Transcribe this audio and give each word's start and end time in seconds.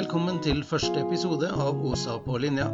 Velkommen 0.00 0.38
til 0.40 0.62
første 0.64 1.02
episode 1.02 1.48
av 1.60 1.82
OSA 1.84 2.14
på 2.24 2.38
linja. 2.40 2.70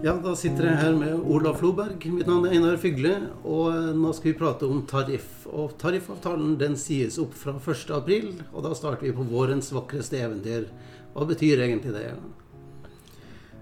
Ja, 0.00 0.14
da 0.24 0.32
sitter 0.40 0.70
jeg 0.70 0.78
her 0.78 0.96
med 0.96 1.26
Olav 1.28 1.58
Floberg. 1.60 2.06
Mitt 2.08 2.30
navn 2.30 2.46
er 2.48 2.54
Einar 2.56 2.78
Fygle, 2.80 3.12
og 3.44 3.90
nå 3.98 4.14
skal 4.16 4.30
vi 4.30 4.38
prate 4.38 4.70
om 4.72 4.80
tariff. 4.88 5.44
Og 5.52 5.74
Tariffavtalen 5.82 6.56
den 6.62 6.78
sies 6.80 7.20
opp 7.20 7.36
fra 7.36 7.58
1.4, 7.58 8.48
og 8.54 8.64
da 8.64 8.72
starter 8.78 9.10
vi 9.10 9.12
på 9.20 9.28
vårens 9.34 9.68
vakreste 9.76 10.22
eventyr. 10.22 10.70
Hva 11.12 11.28
betyr 11.28 11.66
egentlig 11.66 11.92
det? 11.98 12.08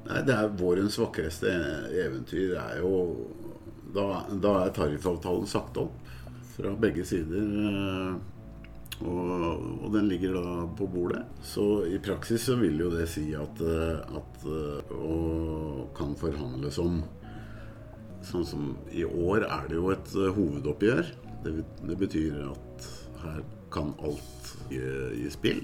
Nei, 0.06 0.22
det 0.22 0.38
er 0.38 0.56
Vårens 0.62 1.02
vakreste 1.02 1.50
eventyr 2.06 2.54
er 2.62 2.78
jo 2.84 2.94
Da, 3.90 4.22
da 4.30 4.58
er 4.62 4.74
tariffavtalen 4.76 5.50
sagt 5.50 5.82
opp 5.82 5.98
fra 6.54 6.78
begge 6.78 7.02
sider. 7.08 8.20
Og, 9.06 9.28
og, 9.84 9.88
den 9.94 10.08
ligger 10.10 10.34
da 10.34 10.54
på 10.78 10.88
bordet. 10.90 11.22
Så 11.46 11.84
i 11.86 12.00
praksis 12.02 12.48
så 12.48 12.56
vil 12.58 12.80
jo 12.82 12.90
det 12.90 13.06
si 13.12 13.28
at, 13.38 13.62
at 13.62 14.48
og 14.98 15.92
kan 15.98 16.18
forhandles 16.18 16.80
om 16.82 17.02
Sånn 18.28 18.42
som 18.44 18.62
i 18.90 19.04
år 19.06 19.44
er 19.46 19.68
det 19.70 19.76
jo 19.78 19.92
et 19.92 20.10
hovedoppgjør. 20.34 21.10
Det, 21.44 21.52
det 21.86 21.96
betyr 22.00 22.40
at 22.48 22.88
her 23.22 23.44
kan 23.72 23.92
alt 24.04 24.50
gi, 24.72 25.28
spill. 25.32 25.62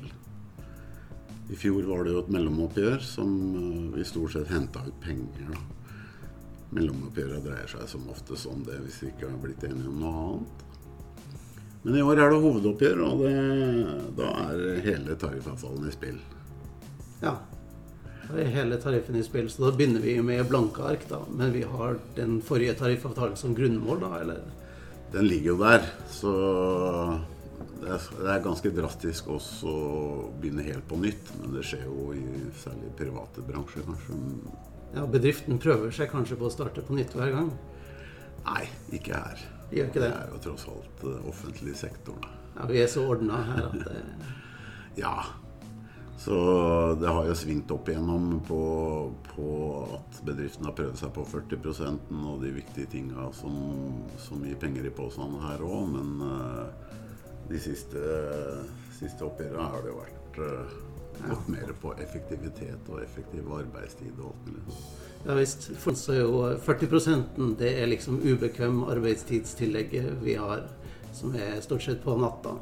I 1.51 1.59
fjor 1.61 1.85
var 1.91 2.05
det 2.05 2.15
jo 2.15 2.23
et 2.23 2.31
mellomoppgjør 2.33 3.03
som 3.05 3.33
vi 3.93 4.05
stort 4.07 4.37
sett 4.37 4.53
henta 4.53 4.85
ut 4.87 5.01
penger. 5.03 5.51
da. 5.51 5.61
Dreier 6.75 7.69
seg 7.71 7.85
som 7.91 8.09
oftest 8.11 8.49
om 8.51 8.65
det 8.67 8.81
hvis 8.87 9.03
vi 9.03 9.11
ikke 9.13 9.29
har 9.29 9.43
blitt 9.43 9.67
enige 9.67 9.91
om 9.91 10.01
noe 10.01 10.23
annet. 10.23 10.65
Men 11.85 11.99
i 11.99 12.05
år 12.05 12.17
er 12.17 12.33
det 12.33 12.41
hovedoppgjør, 12.41 13.01
og 13.05 13.19
det, 13.21 13.33
da 14.17 14.31
er 14.47 14.79
hele 14.87 15.17
tariffavtalen 15.21 15.85
i 15.85 15.93
spill. 15.93 16.17
Ja. 17.21 17.35
Da 18.25 18.39
er 18.41 18.49
hele 18.55 18.79
tariffen 18.81 19.19
i 19.21 19.25
spill, 19.27 19.51
så 19.53 19.67
da 19.67 19.73
begynner 19.77 20.01
vi 20.01 20.17
med 20.25 20.47
blanke 20.49 20.85
ark, 20.89 21.05
da. 21.11 21.21
Men 21.29 21.53
vi 21.53 21.61
har 21.69 21.99
den 22.17 22.39
forrige 22.45 22.79
tariffavtalen 22.79 23.37
som 23.37 23.53
grunnmål, 23.57 24.01
da, 24.01 24.13
eller? 24.23 24.41
Den 25.13 25.29
ligger 25.29 25.53
jo 25.53 25.59
der, 25.61 25.85
så 26.11 26.33
det 27.83 27.91
er, 27.93 28.07
det 28.17 28.31
er 28.33 28.47
ganske 28.47 28.73
drastisk 28.75 29.29
også 29.37 29.69
å 29.69 29.89
begynne 30.41 30.65
helt 30.65 30.89
på 30.89 30.97
nytt. 31.03 31.35
Men 31.43 31.59
det 31.59 31.67
skjer 31.69 31.85
jo 31.85 32.15
i 32.17 32.25
særlig 32.63 32.95
private 32.97 33.45
bransjer, 33.45 33.85
kanskje. 33.91 34.17
Ja, 34.95 35.05
Bedriften 35.11 35.61
prøver 35.61 35.93
seg 35.93 36.09
kanskje 36.15 36.41
på 36.41 36.49
å 36.49 36.55
starte 36.55 36.85
på 36.87 36.97
nytt 36.97 37.13
hver 37.19 37.35
gang? 37.35 37.53
Nei, 38.49 38.65
ikke 38.97 39.21
her. 39.21 39.45
Gjør 39.71 39.89
ikke 39.89 40.03
det? 40.03 40.11
Det 40.11 40.19
er 40.19 40.35
jo 40.35 40.43
tross 40.49 40.67
alt 40.71 41.07
uh, 41.07 41.15
offentlig 41.31 41.77
sektor. 41.79 42.19
Da. 42.23 42.35
Ja, 42.59 42.67
Vi 42.71 42.83
er 42.83 42.91
så 42.91 43.07
ordna 43.11 43.41
her 43.49 43.71
at 43.71 43.81
det 43.81 44.03
Ja. 45.05 45.17
Så 46.25 46.37
det 47.01 47.11
har 47.11 47.27
jo 47.27 47.35
svingt 47.37 47.73
opp 47.75 47.89
igjennom 47.91 48.39
på, 48.47 48.59
på 49.35 49.49
at 49.97 50.21
bedriften 50.25 50.69
har 50.69 50.77
prøvd 50.79 51.01
seg 51.01 51.11
på 51.17 51.25
40% 51.27 52.13
og 52.31 52.45
de 52.45 52.53
viktige 52.55 52.87
tinga 52.93 53.27
som, 53.35 53.57
som, 54.23 54.45
gir 54.47 54.57
penger 54.63 54.87
i 54.87 54.95
posene 54.95 55.43
her 55.43 55.65
òg. 55.67 55.91
Men 55.97 56.15
uh, 56.23 56.95
de 57.51 57.61
siste, 57.61 58.05
siste 58.95 59.27
oppgjørene 59.27 59.71
har 59.75 59.83
det 59.83 59.91
jo 59.91 59.99
vært 59.99 60.41
uh, 60.41 60.79
gått 61.23 61.49
mer 61.49 61.73
på 61.81 61.95
effektivitet 62.03 62.89
og 62.91 63.03
effektiv 63.03 63.51
arbeidstid 63.53 64.15
og 64.19 64.33
alt 64.33 64.47
mulig. 64.53 64.79
Ja 65.25 65.37
visst. 65.39 65.71
For 65.81 65.97
så 65.97 66.13
er 66.13 66.23
jo 66.23 66.41
40% 66.67 67.39
det 67.61 67.71
er 67.81 67.89
liksom 67.89 68.21
ubekvem 68.25 68.83
arbeidstidstillegget 68.93 70.11
vi 70.25 70.37
har, 70.37 70.67
som 71.17 71.35
er 71.37 71.63
stort 71.65 71.87
sett 71.87 72.03
på 72.05 72.17
natta. 72.21 72.59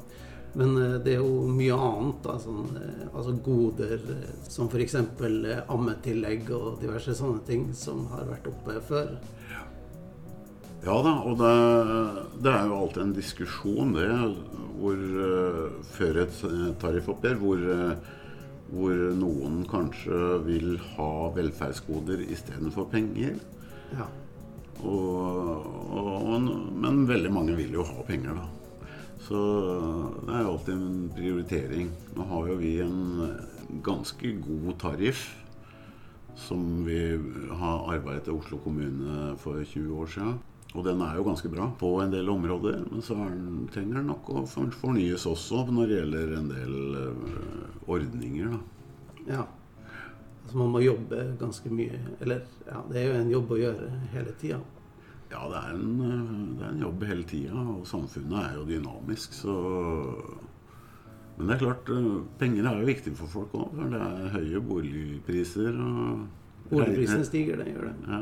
Men 0.52 0.76
det 1.02 1.14
er 1.14 1.22
jo 1.22 1.46
mye 1.48 1.76
annet, 1.80 2.26
sånn, 2.44 2.74
altså 3.08 3.32
goder 3.44 3.94
som 4.52 4.68
f.eks. 4.68 4.98
ammetillegg 5.72 6.50
og 6.52 6.82
diverse 6.82 7.14
sånne 7.16 7.40
ting 7.48 7.70
som 7.76 8.04
har 8.12 8.28
vært 8.28 8.50
oppe 8.52 8.76
før. 8.84 9.14
Ja 10.82 10.96
da, 10.98 11.12
og 11.24 11.38
det, 11.38 11.52
det 12.42 12.52
er 12.52 12.66
jo 12.68 12.78
alltid 12.82 13.02
en 13.04 13.14
diskusjon, 13.16 13.92
det, 13.96 14.08
hvor 14.82 15.02
før 15.94 16.24
et 16.24 16.40
tariffoppgjør, 16.82 17.38
hvor 17.38 17.66
hvor 18.72 18.96
noen 19.18 19.62
kanskje 19.68 20.18
vil 20.46 20.74
ha 20.94 21.12
velferdsgoder 21.36 22.24
istedenfor 22.24 22.88
penger. 22.92 23.36
Ja. 23.92 24.08
Og, 24.82 25.66
og, 25.92 26.48
men 26.82 27.04
veldig 27.08 27.32
mange 27.34 27.56
vil 27.58 27.76
jo 27.76 27.84
ha 27.86 28.06
penger, 28.08 28.40
da. 28.40 28.48
Så 29.22 29.38
det 30.26 30.32
er 30.34 30.40
jo 30.42 30.54
alltid 30.54 30.72
en 30.74 31.10
prioritering. 31.14 31.92
Nå 32.16 32.26
har 32.32 32.48
jo 32.50 32.56
vi 32.58 32.72
en 32.82 33.02
ganske 33.84 34.32
god 34.42 34.72
tariff 34.82 35.28
som 36.42 36.64
vi 36.86 36.98
har 37.60 37.92
arbeidet 37.92 38.32
i 38.32 38.34
Oslo 38.34 38.58
kommune 38.64 39.36
for 39.38 39.62
20 39.62 40.00
år 40.00 40.10
siden. 40.16 40.40
Og 40.72 40.84
den 40.86 41.02
er 41.04 41.18
jo 41.18 41.24
ganske 41.26 41.50
bra 41.52 41.66
på 41.78 41.88
en 42.00 42.12
del 42.14 42.30
områder, 42.32 42.78
men 42.88 43.02
så 43.04 43.16
den, 43.18 43.66
trenger 43.72 44.00
den 44.00 44.06
nok 44.08 44.30
å 44.32 44.44
fornyes 44.48 45.26
også 45.28 45.66
når 45.68 45.90
det 45.90 45.98
gjelder 45.98 46.36
en 46.38 46.52
del 46.52 46.76
uh, 46.96 47.90
ordninger. 47.92 48.54
Da. 48.54 48.60
Ja. 49.26 49.42
Altså 50.42 50.58
man 50.58 50.72
må 50.72 50.80
jobbe 50.82 51.26
ganske 51.40 51.72
mye. 51.72 51.98
Eller 52.24 52.46
ja, 52.64 52.80
det 52.88 53.02
er 53.02 53.10
jo 53.10 53.18
en 53.18 53.34
jobb 53.34 53.52
å 53.52 53.58
gjøre 53.60 53.90
hele 54.14 54.32
tida. 54.40 54.60
Ja, 55.32 55.42
det 55.48 55.60
er, 55.60 55.76
en, 55.76 56.56
det 56.58 56.64
er 56.64 56.72
en 56.72 56.82
jobb 56.86 57.04
hele 57.08 57.26
tida, 57.28 57.66
og 57.74 57.84
samfunnet 57.88 58.38
er 58.40 58.56
jo 58.58 58.64
dynamisk, 58.68 59.36
så 59.36 59.54
Men 61.38 61.48
det 61.48 61.54
er 61.54 61.62
klart, 61.62 61.88
penger 62.38 62.66
er 62.68 62.80
jo 62.80 62.88
viktig 62.90 63.12
for 63.16 63.32
folk 63.32 63.54
òg, 63.56 63.70
for 63.76 63.92
det 63.92 64.00
er 64.04 64.34
høye 64.34 64.60
boligpriser. 64.68 65.78
Og... 65.80 66.26
Boligprisene 66.68 67.24
stiger, 67.24 67.60
det 67.60 67.72
gjør 67.72 67.88
det. 67.88 67.94
Ja. 68.08 68.18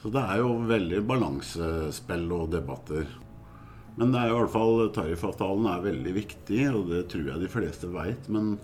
Så 0.00 0.10
det 0.12 0.22
er 0.22 0.40
jo 0.40 0.52
veldig 0.68 1.02
balansespill 1.08 2.30
og 2.36 2.50
debatter. 2.54 3.08
Men 3.98 4.14
det 4.14 4.20
er 4.20 4.30
i 4.30 4.36
hvert 4.36 4.52
fall 4.52 4.86
tariffavtalen 4.96 5.66
er 5.68 5.82
veldig 5.84 6.12
viktig, 6.16 6.60
og 6.72 6.86
det 6.92 7.02
tror 7.12 7.26
jeg 7.32 7.42
de 7.42 7.50
fleste 7.52 7.90
veit. 7.92 8.30
Men, 8.32 8.54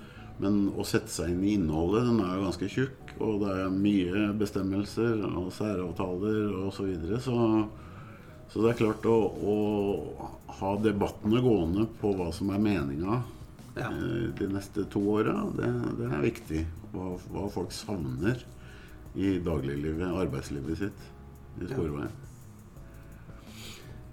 men, 0.40 0.62
å 0.72 0.86
sette 0.86 1.12
seg 1.12 1.34
inn 1.34 1.42
i 1.44 1.56
innholdet, 1.58 2.06
den 2.08 2.22
er 2.24 2.38
jo 2.38 2.46
ganske 2.46 2.70
tjukk, 2.72 3.12
og 3.18 3.42
det 3.42 3.52
er 3.64 3.74
mye 3.74 4.24
bestemmelser 4.40 5.20
og 5.28 5.50
særavtaler 5.56 6.56
osv. 6.66 6.78
Så, 6.78 6.88
videre, 6.88 7.20
så 7.20 7.66
Så 8.52 8.62
det 8.62 8.70
er 8.70 8.78
klart 8.78 9.06
å, 9.10 9.16
å 9.52 9.56
ha 10.60 10.76
debattene 10.80 11.40
gående 11.44 11.88
på 12.00 12.14
hva 12.16 12.30
som 12.32 12.52
er 12.54 12.62
meninga 12.62 13.22
Ja. 13.76 13.90
de 14.38 14.46
neste 14.48 14.86
to 14.88 15.02
åra, 15.18 15.34
det, 15.52 15.68
det 15.98 16.06
er 16.08 16.22
viktig. 16.24 16.62
Hva, 16.94 17.10
hva 17.34 17.48
folk 17.52 17.74
savner 17.74 18.38
i 19.16 19.38
dagliglivet, 19.40 20.06
arbeidslivet 20.12 20.78
sitt 20.78 21.04
i 21.60 21.68
Sporveien. 21.70 22.12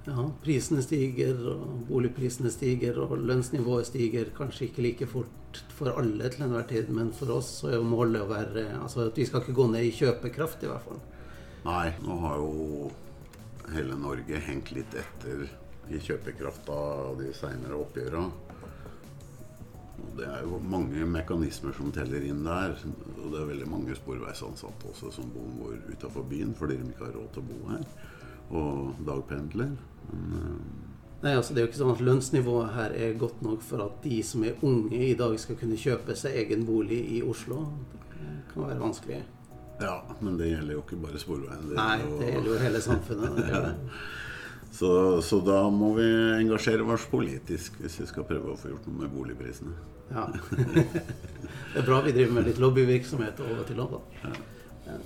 Ja, 0.03 0.25
prisene 0.43 0.83
stiger, 0.83 1.37
og 1.47 1.85
boligprisene 1.87 2.51
stiger, 2.51 2.97
og 3.05 3.21
lønnsnivået 3.23 3.87
stiger 3.87 4.33
kanskje 4.35 4.67
ikke 4.67 4.83
like 4.83 5.07
fort 5.07 5.61
for 5.71 5.95
alle 5.95 6.27
til 6.31 6.43
enhver 6.43 6.67
tid, 6.67 6.91
men 6.91 7.13
for 7.15 7.31
oss 7.37 7.53
så 7.61 7.71
er 7.71 7.85
målet 7.87 8.25
å 8.25 8.31
være 8.31 8.65
altså 8.81 9.07
at 9.07 9.19
vi 9.19 9.27
skal 9.29 9.43
ikke 9.43 9.55
gå 9.61 9.69
ned 9.71 9.87
i 9.87 9.93
kjøpekraft, 9.95 10.65
i 10.65 10.71
hvert 10.71 10.87
fall. 10.89 10.99
Nei, 11.63 11.93
nå 12.03 12.17
har 12.19 12.41
jo 12.43 12.89
hele 13.71 13.95
Norge 13.95 14.41
hengt 14.43 14.73
litt 14.75 14.95
etter 14.99 15.45
i 15.91 15.99
kjøpekraft 16.03 16.67
av 16.73 17.15
de 17.21 17.31
seinere 17.35 17.79
oppgjøra. 17.79 18.25
Det 20.17 20.27
er 20.29 20.43
jo 20.45 20.59
mange 20.69 21.05
mekanismer 21.09 21.73
som 21.77 21.91
teller 21.95 22.23
inn 22.27 22.43
der. 22.45 22.75
Og 23.17 23.27
det 23.33 23.41
er 23.41 23.49
veldig 23.49 23.69
mange 23.71 23.97
sporveisansatte 23.97 24.91
også 24.91 25.11
som 25.15 25.31
bor 25.33 25.75
utafor 25.89 26.25
byen 26.29 26.53
fordi 26.57 26.79
de 26.81 26.91
ikke 26.91 27.07
har 27.07 27.15
råd 27.17 27.29
til 27.33 27.43
å 27.43 27.49
bo 27.49 27.59
her. 27.71 27.85
Og 28.53 29.05
dagpendler. 29.07 29.75
Men, 30.11 30.33
uh... 30.37 30.89
Nei, 31.23 31.37
altså 31.39 31.53
Det 31.53 31.61
er 31.61 31.63
jo 31.63 31.69
ikke 31.71 31.79
sånn 31.79 31.93
at 31.93 32.01
lønnsnivået 32.03 32.73
her 32.75 32.95
er 32.99 33.13
godt 33.19 33.45
nok 33.45 33.61
for 33.63 33.85
at 33.85 34.01
de 34.03 34.17
som 34.27 34.43
er 34.43 34.59
unge 34.67 34.99
i 35.05 35.13
dag 35.15 35.37
skal 35.39 35.55
kunne 35.59 35.79
kjøpe 35.79 36.17
seg 36.19 36.35
egen 36.41 36.65
bolig 36.67 36.99
i 37.15 37.21
Oslo. 37.23 37.61
Det 38.11 38.33
kan 38.51 38.67
være 38.67 38.81
vanskelig. 38.81 39.21
Ja, 39.81 39.95
men 40.19 40.35
det 40.37 40.51
gjelder 40.51 40.75
jo 40.75 40.83
ikke 40.83 40.99
bare 41.01 41.21
Sporveien. 41.21 41.63
Det 41.69 41.79
Nei, 41.79 42.03
det 42.19 42.27
gjelder 42.33 42.51
jo 42.51 42.59
hele 42.61 42.83
samfunnet. 42.83 43.39
Det. 43.39 43.71
Så, 44.73 45.21
så, 45.21 45.39
da 45.45 45.59
må 45.69 45.91
vi 45.99 46.05
engasjere 46.39 46.85
oss 46.95 47.05
politisk 47.09 47.75
hvis 47.81 47.99
vi 48.01 48.07
skal 48.09 48.25
prøve 48.25 48.55
å 48.55 48.57
få 48.57 48.71
gjort 48.71 48.87
noe 48.89 49.03
med 49.03 49.11
boligprisene. 49.13 49.73
Ja. 50.09 50.25
Det 51.73 51.81
er 51.81 51.85
bra 51.85 51.99
vi 52.05 52.13
driver 52.15 52.39
med 52.39 52.47
litt 52.49 52.61
lobbyvirksomhet 52.61 53.41
over 53.45 53.67
til 53.67 53.81
da. 53.81 53.99
Ja. 54.23 54.97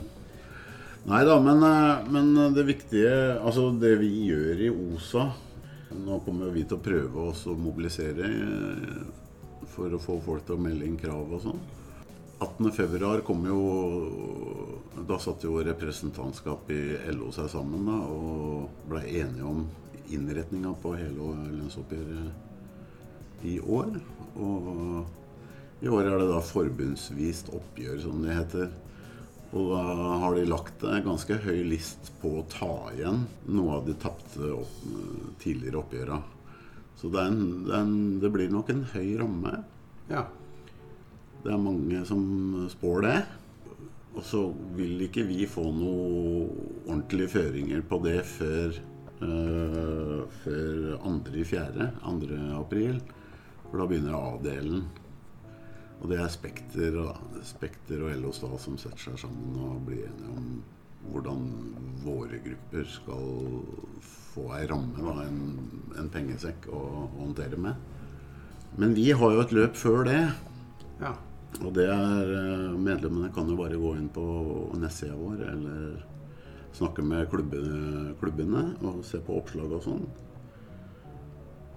Nei 1.08 1.20
da, 1.28 1.36
men, 1.40 1.64
men, 2.12 2.32
det 2.56 2.66
viktige 2.68 3.12
Altså 3.38 3.70
det 3.80 3.94
vi 4.02 4.10
gjør 4.28 4.64
i 4.66 4.72
OSA 4.74 5.28
Nå 5.96 6.18
kommer 6.26 6.50
vi 6.52 6.66
til 6.68 6.76
å 6.76 6.84
prøve 6.84 7.28
oss 7.30 7.46
å 7.48 7.56
mobilisere 7.56 8.32
for 9.72 9.94
å 9.94 10.02
få 10.02 10.18
folk 10.26 10.48
til 10.48 10.58
å 10.58 10.64
melde 10.64 10.88
inn 10.88 10.98
krav 11.00 11.32
og 11.38 11.44
sånn. 11.44 11.60
18.2 12.40 13.22
kom 13.26 13.46
jo 13.50 13.60
Da 15.08 15.18
satte 15.22 15.48
jo 15.48 15.64
representantskapet 15.66 16.76
i 16.76 17.12
LO 17.16 17.32
seg 17.34 17.50
sammen 17.50 17.86
da, 17.88 17.98
og 18.12 18.70
ble 18.90 19.02
enige 19.08 19.46
om 19.48 19.64
innretninga 20.14 20.74
på 20.82 20.96
hele 20.98 21.32
lønnsoppgjøret 21.48 23.46
i 23.48 23.60
år. 23.62 23.90
Og 24.42 25.06
i 25.84 25.90
år 25.94 26.10
er 26.10 26.18
det 26.20 26.30
da 26.32 26.42
forbundsvist 26.44 27.50
oppgjør, 27.54 27.98
som 28.04 28.22
det 28.24 28.36
heter. 28.36 28.68
Og 29.56 29.70
da 29.72 29.84
har 30.24 30.36
de 30.36 30.48
lagt 30.50 30.84
en 30.84 31.06
ganske 31.06 31.38
høy 31.46 31.62
list 31.70 32.12
på 32.22 32.40
å 32.40 32.48
ta 32.52 32.74
igjen 32.96 33.26
noe 33.48 33.78
av 33.78 33.86
de 33.88 33.96
tapte 34.02 34.52
opp, 34.58 34.82
tidligere 35.44 35.80
oppgjøra. 35.84 36.18
Så 36.98 37.12
det, 37.14 37.22
en, 37.30 37.40
det, 37.68 37.76
en, 37.78 37.96
det, 38.20 38.32
blir 38.34 38.50
nok 38.52 38.74
en 38.74 38.84
høy 38.92 39.14
ramme. 39.22 39.54
Ja. 40.10 40.26
Det 41.44 41.54
er 41.54 41.62
mange 41.62 42.04
som 42.08 42.24
spår 42.72 43.04
det. 43.06 43.18
Og 44.18 44.24
så 44.26 44.44
vil 44.78 45.04
ikke 45.06 45.28
vi 45.28 45.46
få 45.50 45.68
noe 45.76 46.48
ordentlige 46.88 47.36
føringer 47.36 47.84
på 47.86 48.00
det 48.06 48.22
før, 48.26 48.80
uh, 49.22 50.24
før 50.44 50.96
2.4., 51.04 51.92
2. 52.02 52.40
april. 52.58 52.98
For 53.68 53.82
da 53.82 53.90
begynner 53.90 54.18
A-delen. 54.18 54.88
Og 55.98 56.10
det 56.12 56.20
er 56.22 56.32
Spekter, 56.32 56.98
Spekter 57.46 58.04
og 58.06 58.18
LO 58.22 58.34
Stad 58.36 58.58
som 58.62 58.78
setter 58.80 59.10
seg 59.10 59.22
sammen 59.26 59.56
og 59.66 59.86
blir 59.88 60.06
enige 60.06 60.34
om 60.34 60.50
hvordan 61.08 61.44
våre 62.04 62.40
grupper 62.44 62.90
skal 62.90 63.30
få 64.04 64.48
ei 64.58 64.66
ramme, 64.70 64.98
da, 65.02 65.24
en, 65.26 65.40
en, 65.98 66.10
pengesekk 66.14 66.68
å, 66.70 66.82
å, 66.82 67.06
håndtere 67.22 67.60
med. 67.62 67.80
Men 68.78 68.94
vi 68.98 69.10
har 69.16 69.34
jo 69.34 69.44
et 69.44 69.56
løp 69.56 69.78
før 69.80 70.04
det. 70.08 70.20
Ja. 71.02 71.16
Og 71.64 71.72
det 71.74 71.88
er 71.90 72.36
eh, 72.38 72.78
Medlemmene 72.78 73.32
kan 73.34 73.50
jo 73.50 73.58
bare 73.60 73.80
gå 73.80 73.96
inn 73.98 74.12
på 74.14 74.28
nettsida 74.78 75.18
vår 75.18 75.44
eller 75.54 76.06
snakke 76.78 77.02
med 77.06 77.30
klubbene, 77.32 78.14
klubbene 78.20 78.70
og 78.86 79.04
se 79.08 79.22
på 79.24 79.40
oppslag 79.40 79.72
og 79.74 79.86
sånn. 79.86 80.06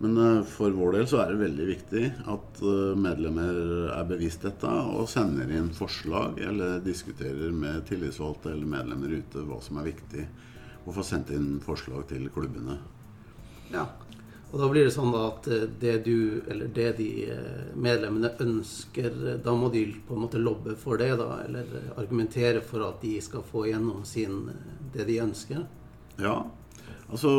Men 0.01 0.17
eh, 0.17 0.43
for 0.49 0.73
vår 0.77 0.99
del 0.99 1.09
så 1.09 1.23
er 1.23 1.33
det 1.33 1.43
veldig 1.45 1.67
viktig 1.71 2.05
at 2.35 2.61
eh, 2.65 3.01
medlemmer 3.07 3.91
er 3.95 4.07
bevisst 4.09 4.45
dette 4.47 4.69
og 4.69 5.09
sender 5.13 5.51
inn 5.53 5.73
forslag 5.77 6.41
eller 6.45 6.81
diskuterer 6.85 7.53
med 7.53 7.85
tillitsvalgte 7.89 8.55
eller 8.55 8.75
medlemmer 8.77 9.19
ute 9.21 9.45
hva 9.49 9.61
som 9.65 9.81
er 9.81 9.91
viktig. 9.93 10.29
Og 10.87 10.95
får 10.97 11.07
sendt 11.11 11.33
inn 11.37 11.59
forslag 11.61 12.07
til 12.09 12.31
klubbene. 12.33 12.79
Ja, 13.71 13.85
og 14.51 14.59
da 14.59 14.69
blir 14.71 14.87
det 14.87 14.95
sånn 14.95 15.15
at 15.15 15.47
eh, 15.51 15.67
det 15.83 15.97
du, 16.07 16.43
eller 16.51 16.71
det 16.75 16.89
de 16.99 17.09
medlemmene 17.79 18.33
ønsker, 18.43 19.39
da 19.45 19.55
må 19.55 19.71
de 19.71 19.85
på 20.07 20.17
en 20.17 20.25
måte 20.27 20.43
lobbe 20.43 20.75
for 20.79 20.99
det, 21.01 21.13
da? 21.21 21.43
Eller 21.45 21.93
argumentere 22.01 22.63
for 22.67 22.89
at 22.89 23.03
de 23.05 23.17
skal 23.23 23.47
få 23.47 23.69
gjennom 23.71 24.03
sin, 24.09 24.49
det 24.95 25.07
de 25.11 25.21
ønsker? 25.23 25.67
Ja, 26.21 26.43
altså 27.09 27.31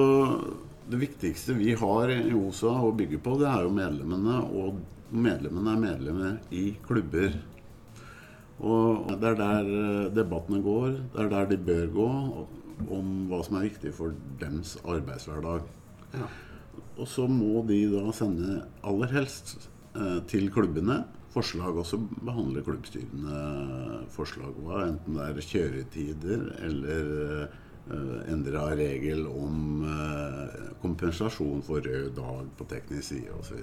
det 0.92 0.98
viktigste 0.98 1.54
vi 1.54 1.74
har 1.78 2.12
i 2.12 2.34
OSA 2.34 2.74
å 2.84 2.92
bygge 2.96 3.20
på, 3.24 3.38
det 3.40 3.48
er 3.48 3.66
jo 3.66 3.74
medlemmene. 3.76 4.40
Og 4.56 4.80
medlemmene 5.12 5.76
er 5.76 5.84
medlemmer 5.86 6.38
i 6.56 6.72
klubber. 6.86 7.36
Og 8.62 9.12
det 9.22 9.32
er 9.32 9.38
der 9.40 9.70
eh, 9.82 10.10
debattene 10.16 10.62
går. 10.64 10.98
Det 11.14 11.24
er 11.24 11.32
der 11.32 11.52
de 11.52 11.60
bør 11.70 11.94
gå 11.96 12.10
om 12.92 13.12
hva 13.30 13.42
som 13.46 13.60
er 13.60 13.68
viktig 13.70 13.94
for 13.96 14.16
dems 14.42 14.76
arbeidshverdag. 14.82 15.68
Ja. 16.16 16.30
Og 16.98 17.08
så 17.10 17.26
må 17.28 17.64
de 17.68 17.82
da 17.92 18.12
sende 18.16 18.62
aller 18.88 19.12
helst 19.16 19.70
eh, 19.96 20.20
til 20.30 20.52
klubbene 20.54 21.04
forslag. 21.34 21.80
Og 21.82 21.88
så 21.88 21.98
behandler 22.00 22.66
klubbstyrene 22.68 24.06
forslag. 24.14 24.58
Enten 24.86 25.18
det 25.18 25.28
er 25.30 25.52
kjøretider 25.52 26.48
eller 26.68 27.12
eh, 27.26 27.60
Eh, 27.90 28.32
endra 28.32 28.70
regel 28.78 29.26
om 29.28 29.82
eh, 29.84 30.60
kompensasjon 30.84 31.64
for 31.66 31.82
rød 31.82 32.12
dag 32.16 32.50
på 32.58 32.68
teknisk 32.70 33.08
side 33.08 33.34
osv. 33.34 33.58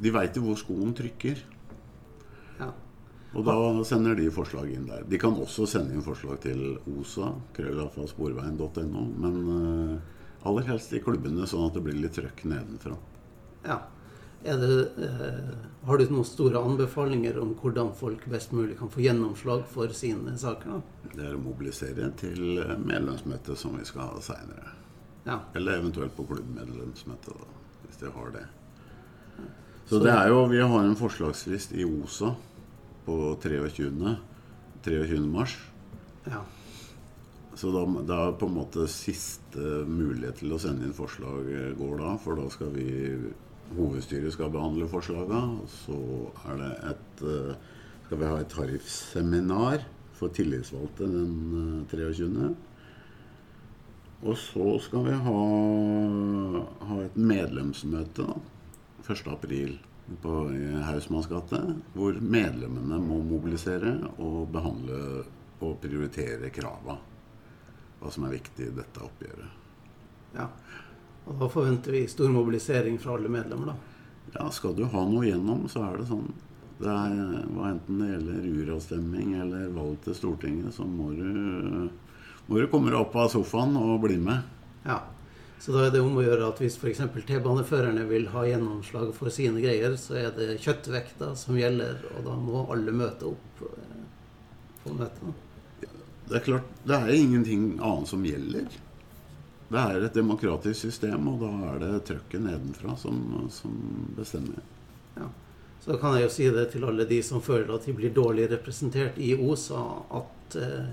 De 0.00 0.12
veit 0.14 0.36
jo 0.36 0.46
hvor 0.46 0.56
skoen 0.58 0.94
trykker. 0.96 1.42
Ja. 2.58 2.70
Og 3.36 3.44
da 3.44 3.54
sender 3.84 4.16
de 4.16 4.30
forslag 4.32 4.72
inn 4.72 4.88
der. 4.88 5.04
De 5.04 5.20
kan 5.20 5.36
også 5.36 5.66
sende 5.68 5.92
inn 5.94 6.02
forslag 6.02 6.40
til 6.42 6.78
OSA, 6.88 7.28
krøllaffasporveien.no, 7.58 9.04
men 9.20 9.36
aller 10.48 10.66
helst 10.68 10.92
i 10.96 11.02
klubbene, 11.04 11.46
sånn 11.46 11.68
at 11.68 11.78
det 11.78 11.84
blir 11.86 11.96
litt 12.00 12.16
trøkk 12.18 12.44
nedenfra. 12.48 12.96
Ja. 13.66 13.78
Det, 14.42 14.52
eh, 15.02 15.54
har 15.86 15.98
du 15.98 16.04
noen 16.12 16.26
store 16.26 16.60
anbefalinger 16.62 17.40
om 17.42 17.56
hvordan 17.58 17.90
folk 17.98 18.22
best 18.30 18.52
mulig 18.54 18.78
kan 18.78 18.90
få 18.90 19.02
gjennomslag 19.02 19.64
for 19.66 19.90
sine 19.94 20.36
saker? 20.38 20.82
Det 21.10 21.24
er 21.26 21.34
å 21.34 21.42
mobilisere 21.42 22.10
til 22.20 22.62
medlemsmøtet 22.78 23.58
som 23.58 23.74
vi 23.76 23.86
skal 23.88 24.12
ha 24.12 24.22
seinere. 24.22 24.76
Ja. 25.26 25.40
Eller 25.58 25.82
eventuelt 25.82 26.14
på 26.16 26.24
klubbmedlemsmøtet, 26.30 27.34
da, 27.34 27.82
hvis 27.84 28.00
de 28.00 28.12
har 28.14 28.30
det. 28.36 28.46
Så, 29.88 29.98
det 30.04 30.12
er 30.12 30.28
jo, 30.28 30.44
Vi 30.46 30.60
har 30.60 30.84
en 30.84 30.96
forslagsfrist 30.96 31.72
i 31.72 31.84
OSA 31.84 32.34
på 33.06 33.16
23. 33.42 34.16
23. 34.84 35.20
mars. 35.26 35.56
Ja. 36.28 36.42
Så 37.58 37.72
da, 37.74 37.82
da 38.06 38.18
er 38.28 38.36
på 38.38 38.46
en 38.46 38.54
måte 38.54 38.84
siste 38.90 39.82
mulighet 39.88 40.38
til 40.44 40.52
å 40.54 40.60
sende 40.62 40.86
inn 40.86 40.94
forslag 40.94 41.48
eh, 41.50 41.72
går 41.78 41.96
da. 41.98 42.12
For 42.22 42.38
da 42.38 42.46
skal 42.54 42.70
vi 42.76 42.86
hovedstyret 43.74 44.34
skal 44.36 44.52
behandle 44.54 44.86
forslagene. 44.90 45.58
Og 45.64 45.72
så 45.72 45.98
er 46.52 46.60
det 46.60 46.70
et, 46.92 47.24
eh, 47.26 47.80
skal 48.06 48.22
vi 48.22 48.28
ha 48.30 48.36
et 48.38 48.52
tariffseminar 48.54 49.88
for 50.18 50.34
tillitsvalgte 50.38 51.10
den 51.10 51.34
23. 51.90 52.30
Eh, 52.46 52.54
og 54.28 54.38
så 54.38 54.70
skal 54.82 55.04
vi 55.06 55.18
ha, 55.26 55.42
ha 56.86 57.02
et 57.02 57.18
medlemsmøte 57.18 58.24
1.4 59.02 59.76
på 60.22 60.38
Hausmanns 60.86 61.28
gate, 61.30 61.60
hvor 61.94 62.16
medlemmene 62.22 62.98
må 63.02 63.20
mobilisere 63.26 63.98
og 64.16 64.48
behandle 64.54 64.98
og 65.58 65.78
prioritere 65.82 66.50
krava. 66.54 66.98
Hva 67.98 68.12
som 68.14 68.26
er 68.28 68.36
viktig 68.36 68.68
i 68.68 68.74
dette 68.76 69.02
oppgjøret. 69.02 69.64
Ja. 70.36 70.48
Og 71.28 71.40
da 71.40 71.48
forventer 71.52 71.96
vi 71.96 72.06
stor 72.08 72.30
mobilisering 72.32 72.98
fra 73.02 73.16
alle 73.16 73.30
medlemmer, 73.32 73.72
da. 73.72 73.98
Ja, 74.34 74.50
skal 74.52 74.76
du 74.76 74.84
ha 74.88 75.02
noe 75.08 75.24
gjennom, 75.26 75.66
så 75.72 75.82
er 75.88 75.98
det 75.98 76.08
sånn. 76.10 76.28
Det 76.78 76.88
er, 76.92 77.14
enten 77.68 78.02
det 78.02 78.10
gjelder 78.12 78.48
uravstemning 78.60 79.32
eller 79.42 79.70
valg 79.74 79.96
til 80.04 80.14
Stortinget, 80.14 80.70
så 80.76 80.86
må 80.86 81.10
du, 81.16 81.88
må 82.46 82.60
du 82.60 82.68
komme 82.70 82.92
deg 82.92 83.00
opp 83.00 83.16
av 83.18 83.32
sofaen 83.32 83.74
og 83.80 83.96
bli 84.04 84.18
med. 84.22 84.44
Ja. 84.86 85.00
Så 85.58 85.74
da 85.74 85.88
er 85.88 85.90
det 85.90 86.04
om 86.04 86.14
å 86.14 86.22
gjøre 86.22 86.52
at 86.52 86.60
hvis 86.62 86.76
f.eks. 86.78 87.02
T-baneførerne 87.26 88.04
vil 88.06 88.28
ha 88.30 88.44
gjennomslag 88.46 89.10
for 89.16 89.34
sine 89.34 89.58
greier, 89.64 89.96
så 89.98 90.14
er 90.20 90.30
det 90.36 90.60
kjøttvekta 90.62 91.32
som 91.38 91.58
gjelder, 91.58 91.98
og 92.14 92.28
da 92.28 92.36
må 92.38 92.62
alle 92.70 92.94
møte 92.94 93.32
opp 93.32 93.64
eh, 93.66 93.98
på 94.84 94.94
møtet. 95.00 95.47
Det 96.28 96.36
er 96.36 96.44
klart, 96.44 96.70
det 96.84 96.94
er 96.96 97.14
ingenting 97.16 97.78
annet 97.80 98.08
som 98.10 98.24
gjelder. 98.26 98.68
Det 99.68 99.80
er 99.80 100.04
et 100.04 100.16
demokratisk 100.16 100.80
system, 100.80 101.28
og 101.28 101.42
da 101.42 101.50
er 101.72 101.82
det 101.82 101.92
trøkket 102.08 102.44
nedenfra 102.44 102.96
som, 103.00 103.48
som 103.52 103.74
bestemmer. 104.16 104.64
Ja. 105.16 105.28
Så 105.84 105.96
kan 106.00 106.16
jeg 106.16 106.26
jo 106.26 106.32
si 106.32 106.48
det 106.52 106.66
til 106.72 106.84
alle 106.88 107.06
de 107.08 107.20
som 107.24 107.40
føler 107.44 107.70
at 107.74 107.86
de 107.88 107.94
blir 107.96 108.12
dårlig 108.16 108.48
representert 108.50 109.16
i 109.20 109.34
OSA, 109.36 109.84
at 110.20 110.56
eh, 110.60 110.88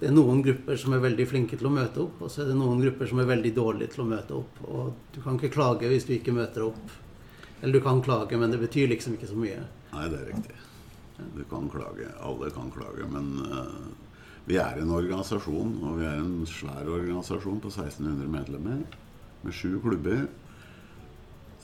det 0.00 0.08
er 0.10 0.16
noen 0.16 0.42
grupper 0.44 0.76
som 0.80 0.96
er 0.96 1.04
veldig 1.04 1.26
flinke 1.30 1.56
til 1.56 1.68
å 1.68 1.72
møte 1.72 2.02
opp, 2.02 2.24
og 2.24 2.32
så 2.32 2.42
er 2.42 2.50
det 2.50 2.58
noen 2.58 2.82
grupper 2.82 3.08
som 3.08 3.20
er 3.22 3.30
veldig 3.30 3.52
dårlige 3.56 3.94
til 3.94 4.04
å 4.04 4.08
møte 4.10 4.36
opp. 4.36 4.62
Og 4.66 5.14
du 5.14 5.20
kan 5.24 5.38
ikke 5.38 5.54
klage 5.54 5.88
hvis 5.88 6.08
du 6.08 6.16
ikke 6.16 6.34
møter 6.36 6.66
opp. 6.66 6.96
Eller 7.60 7.78
du 7.78 7.84
kan 7.84 8.02
klage, 8.04 8.36
men 8.40 8.52
det 8.52 8.60
betyr 8.60 8.90
liksom 8.90 9.16
ikke 9.16 9.30
så 9.30 9.38
mye. 9.38 9.62
Nei, 9.94 10.08
det 10.12 10.18
er 10.20 10.32
riktig. 10.32 10.58
Du 11.36 11.44
kan 11.48 11.70
klage. 11.72 12.10
Alle 12.20 12.50
kan 12.52 12.72
klage. 12.74 13.06
Men 13.08 13.30
uh, 13.46 13.86
vi 14.44 14.58
er 14.60 14.80
en 14.80 14.92
organisasjon, 14.92 15.76
og 15.88 16.00
vi 16.00 16.06
er 16.08 16.18
en 16.20 16.44
svær 16.48 16.88
organisasjon 16.92 17.62
på 17.64 17.70
1600 17.72 18.28
medlemmer 18.28 18.82
med 19.44 19.56
sju 19.56 19.78
klubber. 19.80 20.26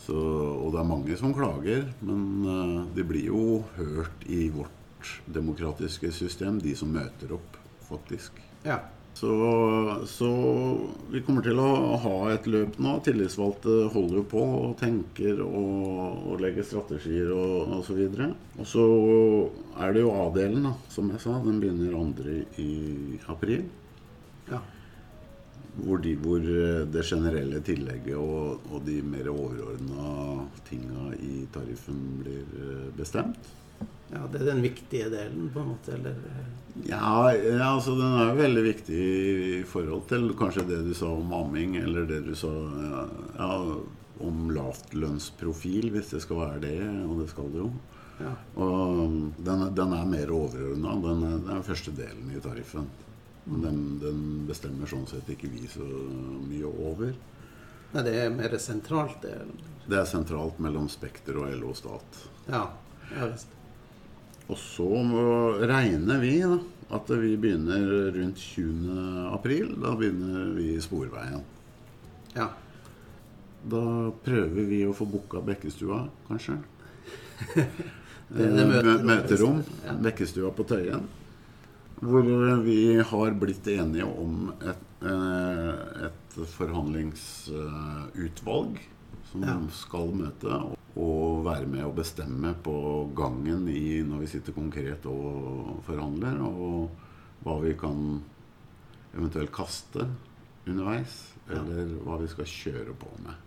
Så, 0.01 0.17
og 0.17 0.73
det 0.73 0.81
er 0.81 0.89
mange 0.89 1.17
som 1.21 1.35
klager, 1.37 1.91
men 2.01 2.23
uh, 2.47 2.79
de 2.97 3.05
blir 3.05 3.29
jo 3.29 3.43
hørt 3.77 4.25
i 4.33 4.47
vårt 4.55 5.13
demokratiske 5.29 6.09
system, 6.13 6.61
de 6.61 6.73
som 6.77 6.93
møter 6.93 7.37
opp, 7.37 7.59
faktisk. 7.89 8.41
Ja. 8.65 8.81
Så, 9.21 10.05
så, 10.07 10.29
vi 11.13 11.21
kommer 11.21 11.45
til 11.45 11.59
å 11.61 11.97
ha 12.01 12.13
et 12.33 12.47
løp 12.49 12.79
nå. 12.81 12.95
Tillitsvalgte 13.05 13.75
holder 13.93 14.17
jo 14.17 14.23
på 14.31 14.45
og 14.61 14.79
tenker 14.81 15.43
og, 15.45 16.23
og 16.31 16.41
legger 16.41 16.65
strategier 16.65 17.29
og 17.35 17.75
osv. 17.83 18.01
Og, 18.09 18.33
og 18.57 18.71
så 18.71 18.87
er 19.85 19.93
det 19.93 20.07
jo 20.07 20.15
A-delen, 20.23 20.71
som 20.89 21.13
jeg 21.13 21.21
sa. 21.21 21.37
Den 21.45 21.61
begynner 21.61 21.93
2. 21.93 22.39
i 22.65 22.71
april. 23.29 23.69
Ja. 24.49 24.63
Hvor, 25.85 26.01
de, 26.01 26.17
hvor, 26.25 26.49
det 26.97 27.05
generelle 27.05 27.61
tillegget 27.67 28.17
og, 28.17 28.65
og 28.73 28.89
de 28.89 29.03
mer 29.05 29.29
overordna 29.35 30.47
tinga 30.71 31.13
i 31.21 31.45
tariffen 31.53 32.01
blir 32.25 32.57
eh, 32.57 32.89
bestemt. 32.97 33.53
Ja, 34.13 34.25
Det 34.33 34.41
er 34.41 34.49
den 34.53 34.63
viktige 34.65 35.11
delen, 35.13 35.51
på 35.55 35.61
en 35.63 35.69
måte? 35.75 35.95
eller? 35.95 36.15
Ja, 36.87 37.31
ja, 37.35 37.75
altså 37.75 37.95
den 37.99 38.15
er 38.21 38.35
veldig 38.39 38.63
viktig 38.65 38.99
i 39.61 39.63
forhold 39.67 40.07
til 40.11 40.31
kanskje 40.39 40.65
det 40.69 40.81
du 40.87 40.93
sa 40.95 41.11
om 41.13 41.33
amming, 41.35 41.77
eller 41.77 42.07
det 42.09 42.21
du 42.27 42.35
sa 42.39 42.51
ja, 43.39 43.51
om 44.21 44.51
lavtlønnsprofil, 44.55 45.91
hvis 45.95 46.11
det 46.15 46.23
skal 46.25 46.41
være 46.45 46.61
det, 46.65 46.79
og 47.07 47.21
det 47.23 47.29
skal 47.33 47.51
det 47.53 47.63
jo. 47.63 47.71
Ja. 48.21 48.33
Og 48.61 49.35
den, 49.47 49.63
den 49.75 49.95
er 49.97 50.09
mer 50.09 50.33
overordna. 50.37 50.95
Den, 51.07 51.23
er- 51.25 51.39
den 51.47 51.55
er 51.57 51.63
første 51.67 51.95
delen 51.97 52.31
i 52.37 52.41
tariffen. 52.45 52.89
Men 53.47 53.63
Den, 53.65 53.79
den 54.03 54.21
bestemmer 54.47 54.87
sånn 54.91 55.07
sett 55.09 55.29
ikke 55.33 55.49
vi 55.51 55.65
så 55.73 55.87
mye 56.45 56.69
over. 56.69 57.15
Nei, 57.95 58.03
det 58.07 58.13
er 58.21 58.31
mer 58.35 58.53
sentralt, 58.63 59.23
det. 59.25 59.39
Det 59.91 59.97
er 59.99 60.07
sentralt 60.07 60.61
mellom 60.63 60.87
Spekter 60.93 61.41
og 61.41 61.49
LO 61.59 61.73
Stat. 61.75 62.21
Ja, 62.53 62.67
ja 63.17 63.31
visst. 63.33 63.57
Og 64.51 64.57
så 64.59 64.87
regner 65.71 66.19
vi 66.23 66.33
da, 66.43 66.57
at 66.97 67.07
vi 67.21 67.37
begynner 67.39 68.11
rundt 68.17 68.39
20. 68.43 69.29
april. 69.35 69.67
Da 69.79 69.93
begynner 69.99 70.49
vi 70.57 70.65
i 70.75 70.81
Sporveien. 70.83 71.43
Ja. 72.35 72.49
Da 73.71 73.83
prøver 74.25 74.65
vi 74.71 74.81
å 74.89 74.95
få 74.97 75.05
booka 75.11 75.41
Bekkestua, 75.45 75.99
kanskje. 76.29 76.55
Det, 78.31 78.47
det 78.47 78.63
Eh, 78.63 78.69
møter- 78.71 79.03
Møterom. 79.03 79.57
Ja. 79.85 79.93
Bekkestua 80.07 80.51
på 80.55 80.63
Tøyen. 80.71 81.03
Hvor 82.01 82.23
vi 82.63 82.77
har 83.03 83.31
blitt 83.35 83.67
enige 83.73 84.07
om 84.07 84.53
et, 84.63 84.85
eh, 85.03 86.07
et 86.07 86.31
forhandlingsutvalg 86.55 88.79
som 89.33 89.43
Ja. 89.43 89.57
skal 89.75 90.13
møte 90.15 90.47
og 90.99 91.45
være 91.47 91.69
med 91.71 91.85
å 91.87 91.95
bestemme 91.95 92.55
på 92.65 92.75
gangen 93.17 93.69
i, 93.71 94.01
når 94.07 94.25
vi 94.25 94.31
sitter 94.33 94.57
konkret 94.57 95.07
og 95.11 95.79
forhandler, 95.87 96.41
og 96.43 97.45
hva 97.45 97.61
vi 97.63 97.77
kan 97.79 98.19
eventuelt 99.15 99.53
kaste 99.55 100.07
underveis, 100.67 101.21
eller 101.51 101.95
hva 102.05 102.19
vi 102.21 102.29
skal 102.31 102.51
kjøre 102.51 102.97
på 102.99 103.13
med. 103.25 103.47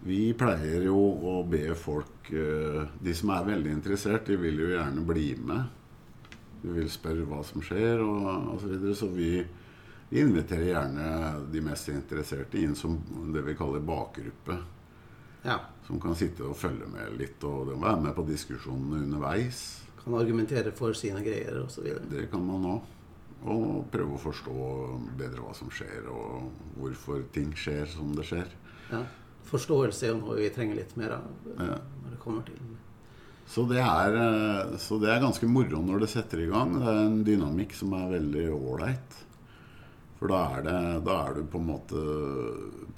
Vi 0.00 0.32
pleier 0.38 0.86
jo 0.86 0.96
å 1.28 1.34
be 1.44 1.74
folk 1.76 2.30
eh, 2.32 2.86
De 3.04 3.12
som 3.16 3.34
er 3.34 3.50
veldig 3.50 3.74
interessert, 3.74 4.30
de 4.30 4.38
vil 4.40 4.62
jo 4.62 4.70
gjerne 4.72 5.04
bli 5.04 5.34
med. 5.36 5.76
De 6.62 6.72
vil 6.72 6.88
spørre 6.92 7.26
hva 7.28 7.42
som 7.44 7.60
skjer, 7.64 8.00
og 8.00 8.54
osv. 8.54 8.62
Så, 8.62 8.70
videre. 8.70 8.94
så 8.96 9.08
vi, 9.12 9.32
vi 10.08 10.22
inviterer 10.24 10.70
gjerne 10.70 11.08
de 11.52 11.64
mest 11.64 11.92
interesserte 11.92 12.60
inn 12.60 12.76
som 12.76 12.96
det 13.34 13.44
vi 13.44 13.56
kaller 13.58 13.84
bakgruppe. 13.84 14.56
Ja. 15.44 15.58
Som 15.86 16.00
kan 16.00 16.14
sitte 16.14 16.44
og 16.46 16.56
følge 16.56 16.86
med 16.90 17.16
litt 17.18 17.42
og 17.48 17.72
være 17.80 18.00
med 18.04 18.14
på 18.14 18.24
diskusjonene 18.28 19.02
underveis. 19.06 19.62
Kan 20.04 20.14
argumentere 20.16 20.72
for 20.76 20.94
sine 20.96 21.22
greier 21.24 21.62
osv. 21.64 21.86
Det 22.10 22.28
kan 22.30 22.44
man 22.46 22.66
òg. 22.76 22.96
Og 23.50 23.86
prøve 23.90 24.18
å 24.18 24.20
forstå 24.20 24.54
bedre 25.16 25.40
hva 25.40 25.54
som 25.56 25.70
skjer, 25.72 26.04
og 26.12 26.50
hvorfor 26.76 27.22
ting 27.32 27.54
skjer 27.56 27.86
som 27.88 28.12
det 28.16 28.26
skjer. 28.28 28.50
Ja. 28.90 29.00
Forståelse 29.48 30.04
er 30.06 30.12
jo 30.12 30.18
noe 30.20 30.36
vi 30.36 30.50
trenger 30.52 30.76
litt 30.76 30.92
mer 31.00 31.16
av 31.16 31.24
Ja. 31.56 31.78
når 32.04 32.10
det 32.12 32.18
kommer 32.20 32.44
til 32.44 32.58
Så 33.48 33.64
det, 33.66 33.78
er, 33.80 34.14
eh, 34.14 34.76
så 34.78 35.00
det 35.00 35.08
er 35.10 35.20
ganske 35.24 35.48
moro 35.48 35.80
når 35.82 36.00
det 36.04 36.10
setter 36.12 36.38
i 36.44 36.46
gang. 36.46 36.76
Det 36.78 36.86
er 36.86 37.00
en 37.06 37.24
dynamikk 37.24 37.72
som 37.74 37.92
er 37.94 38.12
veldig 38.12 38.44
ålreit. 38.54 39.16
For 40.20 40.28
da 40.28 40.40
er, 40.52 40.64
det, 40.66 40.78
da 41.06 41.14
er 41.24 41.38
du 41.38 41.46
på 41.48 41.60
en 41.62 41.68
måte 41.70 42.00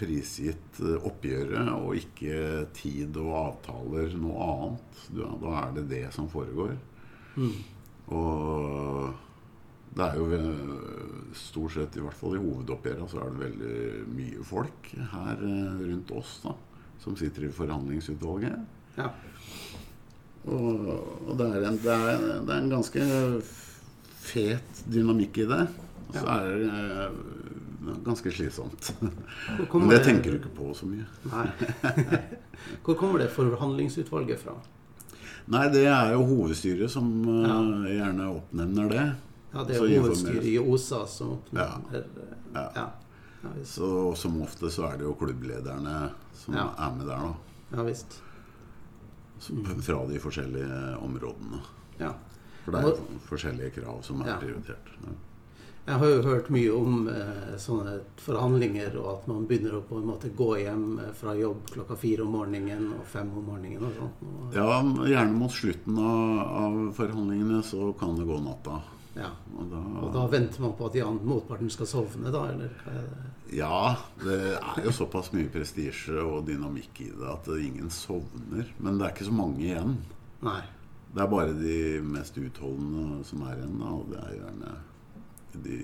prisgitt 0.00 0.80
eh, 0.82 1.04
oppgjøret, 1.06 1.68
og 1.76 1.94
ikke 1.94 2.64
tid 2.74 3.18
og 3.22 3.36
avtaler 3.38 4.16
noe 4.18 4.48
annet. 4.56 5.04
Da 5.14 5.52
er 5.60 5.76
det 5.76 5.84
det 5.92 6.06
som 6.16 6.26
foregår. 6.32 6.74
Og 8.12 9.12
det 9.92 10.08
er 10.08 10.18
jo 10.18 10.26
stort 11.36 11.74
sett, 11.76 11.96
i 11.96 12.02
hvert 12.02 12.16
fall 12.16 12.36
i 12.38 12.42
hovedoppgjøra, 12.42 13.06
så 13.10 13.20
er 13.22 13.32
det 13.32 13.42
veldig 13.42 14.04
mye 14.16 14.46
folk 14.46 14.90
her 15.12 15.42
eh, 15.46 15.82
rundt 15.84 16.12
oss 16.16 16.38
da, 16.46 16.56
som 17.02 17.16
sitter 17.18 17.46
i 17.46 17.52
forhandlingsutvalget. 17.52 18.56
Ja. 18.96 19.10
Og, 20.42 20.88
og 21.28 21.36
det, 21.38 21.46
er 21.46 21.68
en, 21.68 21.78
det, 21.84 21.92
er, 21.94 22.26
det 22.42 22.54
er 22.54 22.58
en 22.58 22.72
ganske 22.72 23.06
fet 24.22 24.84
dynamikk 24.90 25.42
i 25.44 25.48
det. 25.52 25.62
Så 26.12 26.22
Ja. 26.26 26.36
er 26.38 26.44
det 26.48 26.68
eh, 26.68 27.96
ganske 28.04 28.30
slitsomt. 28.32 28.92
Men 29.00 29.88
det 29.88 30.02
tenker 30.04 30.30
du 30.30 30.38
ikke 30.38 30.52
på 30.56 30.72
så 30.76 30.86
mye. 30.86 31.06
Nei. 31.32 31.46
Hvor 32.84 32.94
kommer 33.00 33.18
det 33.18 33.30
forhandlingsutvalget 33.34 34.38
fra? 34.44 34.54
Nei, 35.50 35.64
det 35.74 35.86
er 35.90 36.12
jo 36.14 36.22
hovedstyret 36.28 36.90
som 36.92 37.08
eh, 37.26 37.88
gjerne 37.96 38.28
oppnevner 38.36 38.88
det. 38.92 39.06
Ja, 39.52 39.64
Det 39.68 39.76
er 39.76 39.88
hovedstyret 40.00 40.44
i 40.48 40.58
OSA 40.62 41.02
som 41.10 41.32
oppnevner 41.38 41.96
eh, 41.98 42.34
Ja. 42.54 42.66
ja. 42.76 42.88
Ja. 43.42 43.50
Så 43.66 44.14
som 44.16 44.36
ofte 44.44 44.70
så 44.70 44.84
er 44.92 44.98
det 45.00 45.04
jo 45.08 45.16
klubblederne 45.18 46.10
som 46.38 46.54
Ja. 46.54 46.68
er 46.78 46.92
med 46.94 47.06
der, 47.10 47.24
da. 47.26 47.32
ja 47.76 47.82
visst. 47.88 48.20
Fra 49.82 50.06
de 50.06 50.20
forskjellige 50.22 50.96
områdene. 51.02 51.58
Ja. 51.98 52.12
For 52.64 52.70
det 52.76 52.80
er 52.84 52.86
jo 52.92 53.18
forskjellige 53.26 53.70
krav 53.80 54.02
som 54.06 54.20
er 54.22 54.28
Ja. 54.28 54.36
prioritert. 54.38 54.92
Ja. 55.02 55.16
Jeg 55.82 55.98
har 55.98 56.06
jo 56.12 56.18
hørt 56.22 56.46
mye 56.54 56.70
om 56.78 57.08
eh, 57.10 57.54
sånne 57.58 57.96
forhandlinger, 58.22 58.94
og 59.00 59.06
at 59.16 59.24
man 59.26 59.46
begynner 59.50 59.74
å 59.80 59.82
på 59.88 59.96
en 59.98 60.04
måte 60.12 60.28
gå 60.38 60.46
hjem 60.60 60.84
eh, 61.02 61.08
fra 61.18 61.32
jobb 61.34 61.64
klokka 61.72 61.96
fire 61.98 62.22
om 62.22 62.30
morgenen 62.36 62.84
og 62.94 63.02
fem 63.10 63.32
om 63.34 63.48
morgenen 63.50 63.82
og 63.88 63.96
sånt. 63.98 64.20
Og, 64.28 64.54
Ja, 64.54 64.76
gjerne 65.10 65.34
mot 65.40 65.50
slutten 65.50 65.98
av, 65.98 66.42
av 66.62 66.76
forhandlingene 67.00 67.62
så 67.66 67.88
kan 67.98 68.14
det 68.14 68.28
gå 68.30 68.36
natta. 68.44 68.78
ja. 69.18 69.32
Og 69.58 69.66
da, 69.72 69.80
og 70.04 70.14
da 70.14 70.22
venter 70.32 70.62
man 70.62 70.76
på 70.78 70.86
at 70.86 70.94
de 70.94 71.02
andre 71.04 71.28
motparten 71.32 71.68
skal 71.74 71.90
sovne, 71.90 72.30
da, 72.32 72.44
eller 72.54 72.70
er? 72.92 73.10
Ja, 73.52 73.96
det 74.22 74.38
er 74.62 74.86
jo 74.86 74.94
såpass 74.96 75.32
mye 75.34 75.50
prestisje 75.52 76.22
og 76.22 76.46
dynamikk 76.46 77.02
i 77.04 77.10
det 77.10 77.26
at 77.28 77.50
ingen 77.58 77.90
sovner. 77.92 78.70
Men 78.78 78.96
det 79.02 79.08
er 79.08 79.16
ikke 79.16 79.26
så 79.28 79.34
mange 79.34 79.60
igjen. 79.66 79.98
Nei. 80.46 80.62
Det 81.12 81.20
er 81.26 81.28
bare 81.34 81.52
de 81.58 81.76
mest 82.06 82.38
utholdende 82.40 83.18
som 83.28 83.42
er 83.50 83.58
igjen, 83.58 83.76
da, 83.82 83.90
og 83.98 84.08
det 84.14 84.22
er 84.22 84.38
gjerne 84.38 84.72
de, 85.64 85.78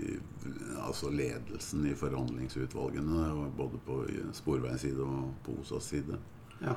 altså 0.84 1.10
ledelsen 1.12 1.84
i 1.90 1.94
forhandlingsutvalgene, 1.98 3.50
både 3.58 3.80
på 3.86 3.98
Sporveiens 4.36 4.80
side 4.86 5.02
og 5.04 5.32
på 5.44 5.56
OSAs 5.60 5.90
side. 5.92 6.18
Ja. 6.64 6.74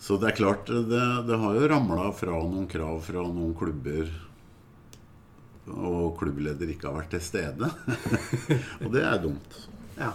Så 0.00 0.16
det 0.16 0.30
er 0.30 0.36
klart, 0.38 0.66
det, 0.70 1.02
det 1.28 1.36
har 1.42 1.54
jo 1.58 1.68
ramla 1.68 2.06
fra 2.16 2.38
noen 2.40 2.66
krav 2.72 3.02
fra 3.04 3.20
noen 3.26 3.52
klubber, 3.58 4.08
og 5.70 6.16
klubbleder 6.18 6.70
ikke 6.72 6.88
har 6.88 6.96
vært 7.02 7.12
til 7.14 7.22
stede. 7.22 7.68
og 8.82 8.88
det 8.94 9.04
er 9.06 9.20
dumt. 9.22 9.60
ja. 10.00 10.12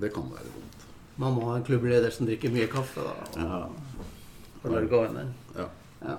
Det 0.00 0.08
kan 0.14 0.24
være 0.32 0.48
dumt. 0.48 0.84
Man 1.20 1.34
må 1.36 1.42
ha 1.50 1.58
en 1.58 1.64
klubbleder 1.66 2.08
som 2.14 2.24
drikker 2.24 2.52
mye 2.54 2.66
kaffe, 2.72 3.02
da. 3.04 3.14
Og 4.62 4.70
Ja. 4.72 4.78
det 4.80 4.88
gående. 4.88 5.24
ja. 5.56 5.66
Ja. 6.00 6.14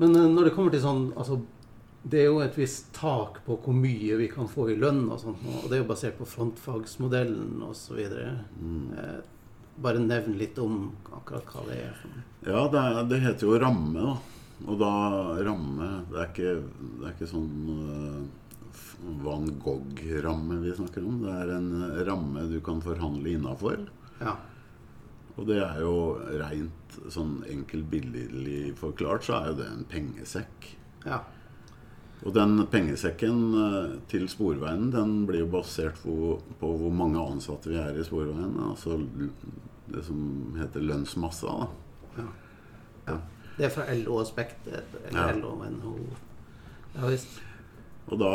Men 0.00 0.16
eh, 0.16 0.28
når 0.32 0.48
det 0.48 0.52
kommer 0.56 0.72
til 0.72 0.80
sånn 0.80 1.02
altså, 1.20 1.36
Det 2.02 2.18
er 2.18 2.26
jo 2.26 2.40
et 2.42 2.56
visst 2.58 2.90
tak 2.96 3.38
på 3.46 3.56
hvor 3.62 3.76
mye 3.76 4.16
vi 4.18 4.26
kan 4.30 4.48
få 4.50 4.66
i 4.72 4.78
lønn 4.78 5.04
og 5.06 5.20
sånt. 5.22 5.42
Og 5.62 5.68
det 5.70 5.78
er 5.78 5.82
jo 5.84 5.90
basert 5.92 6.18
på 6.18 6.26
frontfagsmodellen 6.26 7.62
osv. 7.62 8.00
Mm. 8.58 8.88
Eh, 8.98 9.18
bare 9.82 10.02
nevn 10.02 10.34
litt 10.40 10.58
om 10.62 10.90
akkurat 11.14 11.46
hva 11.54 11.64
det 11.68 11.78
er. 11.86 12.04
Ja, 12.42 12.66
det, 12.72 12.82
er, 12.82 13.02
det 13.10 13.20
heter 13.22 13.48
jo 13.48 13.58
ramme, 13.62 14.02
da. 14.02 14.16
Og 14.62 14.76
da 14.78 14.92
ramme 15.42 15.86
Det 16.06 16.18
er 16.20 16.28
ikke, 16.28 16.50
det 17.00 17.06
er 17.08 17.14
ikke 17.16 17.26
sånn 17.26 17.54
uh, 17.66 18.20
Van 19.24 19.48
Gogh-ramme 19.62 20.60
vi 20.62 20.74
snakker 20.76 21.06
om. 21.06 21.20
Det 21.22 21.34
er 21.34 21.52
en 21.56 21.70
ramme 22.06 22.46
du 22.50 22.58
kan 22.64 22.82
forhandle 22.82 23.36
innafor. 23.36 23.86
Ja. 24.20 24.36
Og 25.36 25.46
det 25.48 25.60
er 25.64 25.78
jo 25.82 25.94
rent 26.42 26.98
sånn 27.10 27.38
enkelt 27.48 27.88
billig 27.90 28.74
forklart, 28.78 29.24
så 29.26 29.38
er 29.38 29.52
jo 29.52 29.60
det 29.62 29.70
en 29.70 29.86
pengesekk. 29.90 30.74
ja. 31.06 31.22
Og 32.22 32.34
den 32.36 32.66
pengesekken 32.70 33.38
eh, 33.58 33.94
til 34.10 34.28
Sporveien 34.30 34.90
den 34.94 35.14
blir 35.26 35.42
jo 35.42 35.50
basert 35.50 35.98
på, 36.04 36.36
på 36.60 36.72
hvor 36.78 36.92
mange 36.94 37.18
ansatte 37.18 37.72
vi 37.72 37.78
er 37.80 37.98
i 37.98 38.04
Sporveien. 38.06 38.54
Altså 38.68 39.00
det 39.92 40.04
som 40.06 40.54
heter 40.58 40.84
lønnsmassa. 40.86 41.54
Ja. 42.18 42.28
ja. 43.08 43.16
Det 43.56 43.66
er 43.66 43.72
fra 43.74 43.88
LO 43.94 44.20
og 44.20 44.28
Spekter, 44.30 44.84
eller 45.08 45.32
Ja. 45.32 45.40
LO 45.40 45.56
og 45.56 45.66
NHO. 45.72 45.96
Ja 46.94 47.10
visst. 47.10 47.40
Og 48.06 48.18
da, 48.20 48.30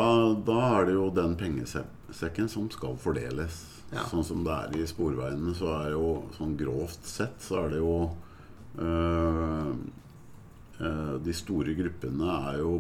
da 0.48 0.60
er 0.78 0.86
det 0.88 0.94
jo 0.98 1.08
den 1.14 1.36
pengesekken 1.40 2.50
som 2.50 2.70
skal 2.74 2.98
fordeles. 3.02 3.58
Ja. 3.94 4.04
Sånn 4.10 4.26
som 4.28 4.44
det 4.44 4.52
er 4.52 4.78
i 4.82 4.88
Sporveiene, 4.90 5.54
så 5.56 5.72
er 5.78 5.94
jo 5.96 6.08
sånn 6.36 6.58
grovt 6.60 7.08
sett 7.08 7.40
så 7.44 7.62
er 7.62 7.70
det 7.72 7.78
jo 7.80 7.94
øh, 8.84 9.70
øh, 10.82 11.14
De 11.24 11.36
store 11.36 11.76
gruppene 11.78 12.34
er 12.52 12.60
jo 12.60 12.74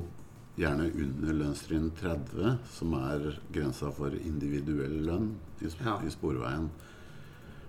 gjerne 0.58 0.88
under 1.04 1.34
lønnstrinn 1.38 1.92
30, 2.00 2.56
som 2.74 2.94
er 2.98 3.28
grensa 3.54 3.92
for 3.94 4.14
individuell 4.18 4.96
lønn 5.06 5.28
i, 5.62 5.70
sp- 5.70 5.86
Ja. 5.86 5.98
i 6.02 6.10
Sporveien. 6.14 6.70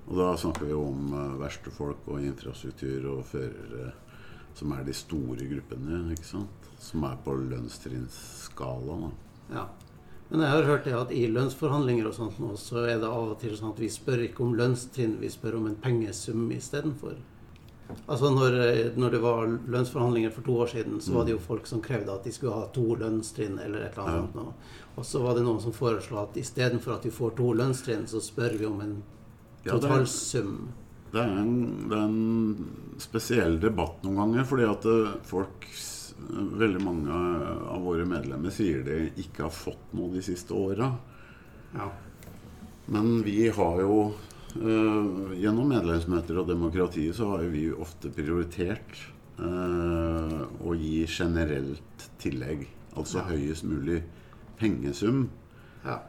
Og 0.09 0.17
da 0.17 0.31
snakker 0.41 0.65
vi 0.71 0.73
om 0.73 1.11
uh, 1.13 1.35
verkstedfolk 1.43 2.07
og 2.09 2.23
infrastruktur 2.25 3.11
og 3.13 3.27
førere, 3.29 3.91
som 4.57 4.73
er 4.73 4.87
de 4.89 4.95
store 4.97 5.45
gruppene, 5.51 6.01
ikke 6.15 6.25
sant? 6.25 6.71
Som 6.81 7.05
er 7.05 7.19
på 7.25 7.35
lønnstrinnsskala. 7.37 9.11
Ja. 9.53 9.67
Men 10.31 10.41
jeg 10.45 10.51
har 10.51 10.63
hørt 10.69 10.85
det 10.85 10.93
at 10.97 11.13
i 11.13 11.27
lønnsforhandlinger 11.33 12.09
og 12.11 12.15
sånt 12.17 12.39
nå, 12.41 12.55
så 12.61 12.83
er 12.85 12.99
det 13.01 13.09
av 13.09 13.31
og 13.35 13.39
til 13.41 13.55
sånn 13.57 13.73
at 13.73 13.79
vi 13.81 13.89
spør 13.93 14.25
ikke 14.27 14.45
om 14.45 14.57
lønnstrinn, 14.59 15.15
vi 15.21 15.29
spør 15.33 15.57
om 15.61 15.69
en 15.71 15.77
pengesum 15.81 16.51
istedenfor. 16.53 17.17
Altså 17.89 18.31
når, 18.33 18.57
når 19.01 19.15
det 19.15 19.21
var 19.23 19.47
lønnsforhandlinger 19.49 20.33
for 20.33 20.45
to 20.45 20.57
år 20.65 20.73
siden, 20.75 20.99
så 21.01 21.15
var 21.15 21.25
det 21.25 21.35
jo 21.37 21.41
folk 21.41 21.69
som 21.69 21.81
krevde 21.85 22.13
at 22.13 22.27
de 22.27 22.33
skulle 22.33 22.57
ha 22.57 22.67
to 22.75 22.85
lønnstrinn 23.01 23.57
eller 23.65 23.87
et 23.87 23.97
eller 23.97 24.11
annet. 24.13 24.37
Ja. 24.37 24.83
Og 24.99 25.07
så 25.07 25.23
var 25.25 25.39
det 25.39 25.45
noen 25.47 25.61
som 25.63 25.73
foreslo 25.77 26.21
at 26.21 26.37
istedenfor 26.37 26.99
at 26.99 27.07
vi 27.09 27.15
får 27.15 27.37
to 27.39 27.53
lønnstrinn, 27.57 28.05
så 28.11 28.21
spør 28.25 28.59
vi 28.61 28.69
om 28.69 28.83
en 28.85 28.97
totalsum. 29.65 30.57
Ja, 31.13 31.13
det, 31.13 31.23
er, 31.23 31.29
det, 31.29 31.29
er 31.29 31.39
en, 31.45 31.55
det 31.89 32.01
er 32.01 32.09
en 32.09 33.01
spesiell 33.01 33.61
debatt 33.63 34.03
noen 34.05 34.21
ganger, 34.23 34.49
fordi 34.51 34.69
at 34.69 34.89
eh, 34.91 35.15
folk 35.29 35.69
veldig 36.59 36.83
mange 36.83 37.19
av 37.73 37.85
våre 37.85 38.05
medlemmer 38.09 38.53
sier 38.53 38.83
de 38.85 38.99
ikke 39.23 39.47
har 39.47 39.55
fått 39.55 39.95
noe 39.97 40.11
de 40.13 40.23
siste 40.25 40.57
åra. 40.57 40.91
Ja. 41.77 41.89
Men 42.89 43.21
vi 43.23 43.49
har 43.55 43.81
jo 43.85 43.99
Gjennom 44.59 45.71
medlemsmøter 45.71 46.41
og 46.41 46.49
demokratiet 46.49 47.17
så 47.17 47.29
har 47.35 47.45
vi 47.53 47.69
ofte 47.71 48.11
prioritert 48.15 48.97
øh, 49.39 50.41
å 50.67 50.75
gi 50.75 51.05
generelt 51.07 52.09
tillegg. 52.23 52.65
Altså 52.99 53.21
ja. 53.21 53.29
høyest 53.31 53.67
mulig 53.69 54.01
pengesum. 54.59 55.29
Ja. 55.85 56.01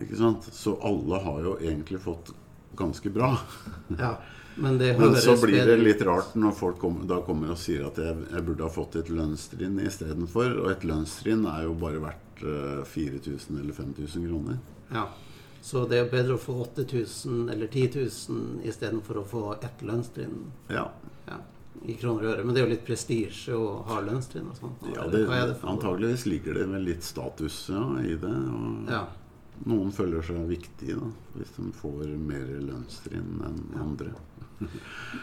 Ikke 0.00 0.18
sant? 0.20 0.46
Så 0.54 0.76
alle 0.84 1.18
har 1.24 1.42
jo 1.42 1.56
egentlig 1.58 2.00
fått 2.04 2.30
ganske 2.78 3.10
bra. 3.10 3.34
ja. 3.98 4.14
Men, 4.54 4.76
Men, 4.76 5.16
så 5.16 5.32
blir 5.40 5.64
det 5.64 5.78
litt 5.80 6.02
rart 6.04 6.34
når 6.36 6.52
folk 6.52 6.76
kommer, 6.82 7.06
da 7.08 7.22
kommer 7.24 7.54
og 7.54 7.60
sier 7.60 7.86
at 7.86 7.96
jeg, 7.96 8.18
jeg 8.34 8.44
burde 8.44 8.66
ha 8.66 8.72
fått 8.72 8.98
et 9.00 9.08
lønnstrinn 9.08 9.78
istedenfor. 9.80 10.58
Og 10.60 10.70
et 10.74 10.84
lønnstrinn 10.84 11.46
er 11.48 11.64
jo 11.64 11.74
bare 11.80 12.02
verdt 12.02 12.44
uh, 12.44 12.82
4000 12.84 13.62
eller 13.62 13.72
5000 13.72 14.26
kroner. 14.28 14.58
Ja, 14.92 15.06
Så 15.62 15.84
det 15.86 16.00
er 16.00 16.10
bedre 16.10 16.34
å 16.34 16.42
få 16.42 16.56
8000 16.64 17.46
eller 17.52 17.68
10 17.70 17.90
000 18.28 18.66
istedenfor 18.66 19.20
å 19.20 19.24
få 19.30 19.42
ett 19.54 19.84
lønnstrinn. 19.86 20.40
Ja. 20.66 20.88
ja. 21.28 21.38
I 21.86 21.94
kroner 22.00 22.26
og 22.26 22.32
øre. 22.32 22.44
Men 22.44 22.54
det 22.54 22.62
er 22.62 22.66
jo 22.66 22.72
litt 22.72 22.86
prestisje 22.86 23.54
å 23.54 23.68
ha 23.86 24.00
lønnstrinn 24.02 24.48
og 24.50 24.58
sånt. 24.58 24.82
Ja, 24.90 25.06
det, 25.12 25.22
det 25.30 25.56
antageligvis 25.62 26.26
ligger 26.26 26.58
det 26.58 26.66
vel 26.74 26.88
litt 26.90 27.06
status 27.06 27.64
ja, 27.70 27.84
i 28.02 28.16
det. 28.18 28.32
Og... 28.32 28.90
Ja. 28.90 29.04
Noen 29.70 29.92
føler 29.94 30.24
seg 30.26 30.42
viktige 30.50 30.98
da, 30.98 31.12
hvis 31.36 31.54
de 31.54 31.68
får 31.78 32.10
mer 32.18 32.48
lønnstrinn 32.66 33.44
enn 33.46 33.60
andre. 33.78 34.10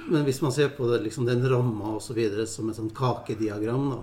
Men 0.08 0.24
hvis 0.24 0.39
man 0.43 0.53
ser 0.55 0.72
på 0.77 0.88
det, 0.88 1.01
liksom 1.03 1.27
den 1.27 1.43
ramma 1.51 1.98
osv. 1.98 2.19
som 2.48 2.72
et 2.72 2.79
sånt 2.79 2.96
kakediagram, 2.96 3.89
da, 3.91 4.00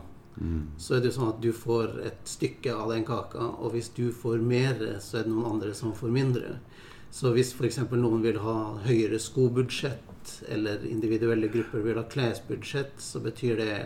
så 0.78 0.95
er 0.95 1.00
det 1.00 1.11
jo 1.11 1.16
sånn 1.16 1.31
at 1.33 1.38
du 1.40 1.49
får 1.57 1.95
et 2.05 2.28
stykke 2.28 2.75
av 2.76 2.90
den 2.93 3.07
kaka, 3.09 3.47
og 3.57 3.73
hvis 3.73 3.88
du 3.97 4.11
får 4.12 4.43
mer, 4.45 4.83
så 5.00 5.21
er 5.21 5.25
det 5.25 5.33
noen 5.33 5.55
andre 5.55 5.73
som 5.75 5.95
får 5.97 6.12
mindre. 6.12 6.59
Så 7.11 7.33
hvis 7.33 7.55
f.eks. 7.57 7.78
noen 7.97 8.25
vil 8.25 8.43
ha 8.45 8.57
høyere 8.85 9.21
skobudsjett, 9.23 10.35
eller 10.52 10.83
individuelle 10.90 11.49
grupper 11.49 11.85
vil 11.87 11.97
ha 11.97 12.05
klesbudsjett, 12.11 12.99
så 13.00 13.23
betyr 13.25 13.62
det 13.62 13.76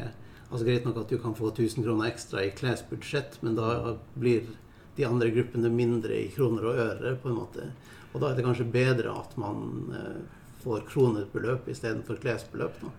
altså 0.51 0.65
Greit 0.67 0.89
nok 0.89 0.99
at 1.05 1.13
du 1.13 1.21
kan 1.23 1.37
få 1.39 1.53
1000 1.53 1.85
kroner 1.87 2.11
ekstra 2.11 2.43
i 2.43 2.51
klesbudsjett, 2.57 3.39
men 3.47 3.55
da 3.55 3.95
blir 4.19 4.49
de 4.97 5.07
andre 5.07 5.31
gruppene 5.31 5.71
mindre 5.71 6.17
i 6.25 6.31
kroner 6.35 6.67
og 6.67 6.81
øre, 6.83 7.15
på 7.23 7.31
en 7.31 7.39
måte. 7.39 7.69
Og 8.11 8.19
da 8.19 8.33
er 8.33 8.39
det 8.39 8.47
kanskje 8.49 8.67
bedre 8.73 9.15
at 9.15 9.37
man 9.39 9.95
eh, 9.95 10.41
får 10.65 10.83
kronerbeløp 10.91 11.71
istedenfor 11.71 12.19
klesbeløp. 12.25 12.83
Da. 12.83 12.91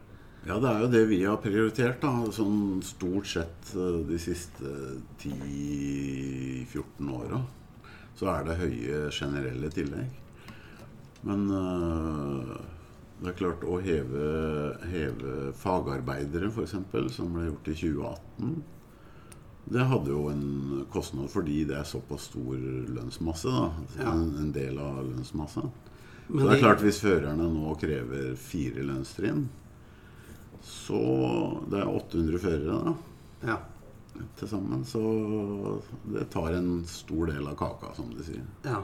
Ja, 0.47 0.57
det 0.57 0.69
er 0.71 0.79
jo 0.81 0.89
det 0.89 1.03
vi 1.11 1.19
har 1.23 1.37
prioritert, 1.41 2.01
da. 2.01 2.11
Sånn 2.33 2.81
stort 2.85 3.29
sett 3.29 3.73
eh, 3.75 4.01
de 4.09 4.17
siste 4.21 4.73
10-14 5.21 7.11
åra. 7.13 7.43
Så 8.17 8.29
er 8.31 8.47
det 8.47 8.59
høye 8.59 9.05
generelle 9.13 9.69
tillegg. 9.73 10.17
Men 11.25 11.45
uh, 11.53 12.55
det 13.21 13.29
er 13.29 13.37
klart 13.37 13.61
å 13.61 13.77
heve, 13.81 14.25
heve 14.89 15.51
fagarbeidere, 15.61 16.49
f.eks., 16.49 16.73
som 17.13 17.33
ble 17.35 17.47
gjort 17.51 17.69
i 17.69 17.77
2018 17.77 18.55
det 19.65 19.83
hadde 19.87 20.11
jo 20.11 20.25
en 20.31 20.85
kostnad 20.91 21.29
fordi 21.31 21.63
det 21.69 21.77
er 21.79 21.87
såpass 21.87 22.29
stor 22.31 22.57
lønnsmasse. 22.57 23.47
da, 23.47 23.69
en, 24.03 24.23
en, 24.41 24.51
del 24.51 24.79
av 24.81 25.03
lønnsmassa. 25.05 25.63
Men 26.27 26.43
så 26.43 26.47
det 26.47 26.55
er 26.55 26.63
klart 26.63 26.83
Hvis 26.83 27.01
førerne 27.03 27.47
nå 27.51 27.75
krever 27.79 28.35
fire 28.39 28.85
lønnstrinn, 28.87 29.45
så 30.61 31.01
Det 31.69 31.79
er 31.79 31.89
800 31.89 32.41
førere 32.41 32.79
da, 32.85 32.95
ja. 33.47 33.57
til 34.39 34.49
sammen. 34.49 34.83
Så 34.85 35.01
det 36.13 36.27
tar 36.33 36.57
en 36.57 36.83
stor 36.89 37.31
del 37.31 37.47
av 37.47 37.55
kaka, 37.59 37.93
som 37.97 38.11
de 38.13 38.25
sier. 38.25 38.43
Ja. 38.65 38.83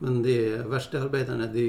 Men 0.00 0.22
de 0.24 0.36
verste 0.68 1.00
arbeiderne 1.00 1.48
de, 1.52 1.66